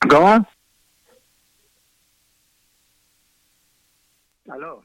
[0.07, 0.47] ¿Cómo?
[4.49, 4.83] Aló.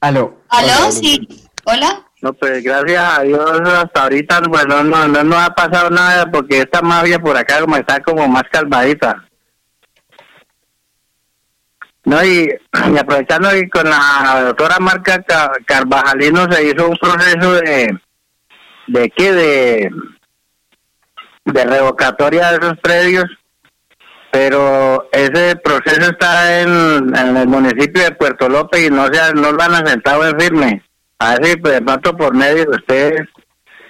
[0.00, 0.38] Aló.
[0.48, 1.26] Aló, sí.
[1.64, 2.06] Hola.
[2.22, 6.60] No, pues gracias a Dios hasta ahorita, bueno, no, no, no ha pasado nada porque
[6.60, 9.26] esta mafia por acá como está como más calmadita.
[12.04, 15.24] No, y, aprovechando y con la doctora Marca
[15.66, 17.98] Carvajalino se hizo un proceso de,
[18.86, 19.90] de qué, de,
[21.44, 23.26] de revocatoria de esos predios
[24.30, 29.62] pero ese proceso está en, el municipio de Puerto López y no se no lo
[29.62, 30.82] han asentado en firme.
[31.18, 33.28] A ver si de pronto por medio de ustedes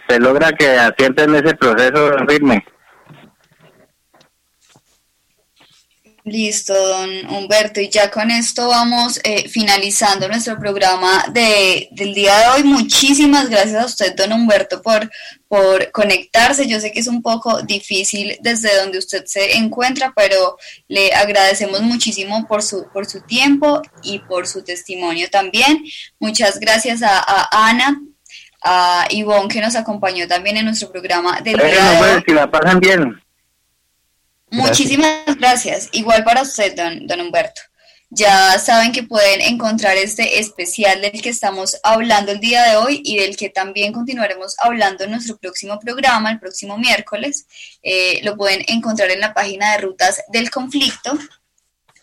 [0.08, 2.64] se logra que asienten ese proceso en firme.
[6.30, 7.80] Listo, don Humberto.
[7.80, 12.62] Y ya con esto vamos eh, finalizando nuestro programa de, del día de hoy.
[12.62, 15.10] Muchísimas gracias a usted, don Humberto, por,
[15.48, 16.68] por conectarse.
[16.68, 20.56] Yo sé que es un poco difícil desde donde usted se encuentra, pero
[20.86, 25.84] le agradecemos muchísimo por su, por su tiempo y por su testimonio también.
[26.20, 28.00] Muchas gracias a, Ana,
[28.62, 32.22] a Ivonne, que nos acompañó también en nuestro programa del día de hoy.
[32.24, 33.20] Si la pasan bien.
[34.50, 35.88] Muchísimas gracias.
[35.92, 37.60] Igual para usted, don, don Humberto.
[38.12, 43.00] Ya saben que pueden encontrar este especial del que estamos hablando el día de hoy
[43.04, 47.46] y del que también continuaremos hablando en nuestro próximo programa, el próximo miércoles.
[47.84, 51.16] Eh, lo pueden encontrar en la página de Rutas del Conflicto.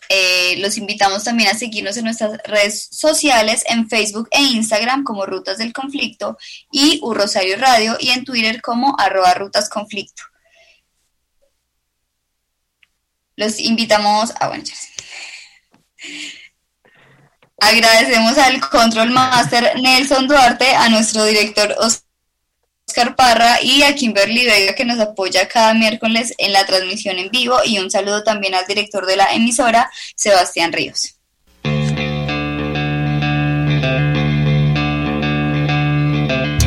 [0.08, 5.26] Eh, los invitamos también a seguirnos en nuestras redes sociales, en Facebook e Instagram como
[5.26, 6.38] Rutas del Conflicto
[6.72, 10.22] y U Rosario Radio y en Twitter como arroba Rutas Conflicto.
[13.38, 14.48] Los invitamos a...
[14.48, 14.74] Bueno, ya.
[17.60, 24.74] Agradecemos al Control Master Nelson Duarte, a nuestro director Oscar Parra y a Kimberly Vega
[24.74, 28.66] que nos apoya cada miércoles en la transmisión en vivo y un saludo también al
[28.66, 31.14] director de la emisora, Sebastián Ríos.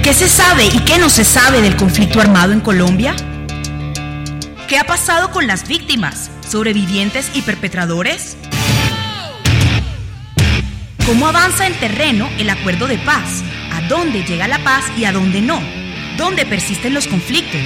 [0.02, 3.14] ¿Qué se sabe y qué no se sabe del conflicto armado en Colombia?
[4.70, 8.36] ¿Qué ha pasado con las víctimas, sobrevivientes y perpetradores?
[11.06, 13.42] ¿Cómo avanza en terreno el acuerdo de paz?
[13.72, 15.62] ¿A dónde llega la paz y a dónde no?
[16.18, 17.62] ¿Dónde persisten los conflictos?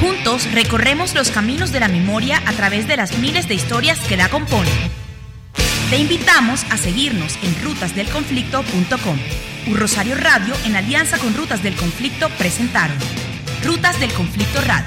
[0.00, 4.18] Juntos recorremos los caminos de la memoria a través de las miles de historias que
[4.18, 4.72] la componen.
[5.88, 9.18] Te invitamos a seguirnos en rutasdelconflicto.com.
[9.68, 12.98] Un Rosario Radio en alianza con Rutas del Conflicto presentaron
[13.64, 14.86] Rutas del Conflicto Radio.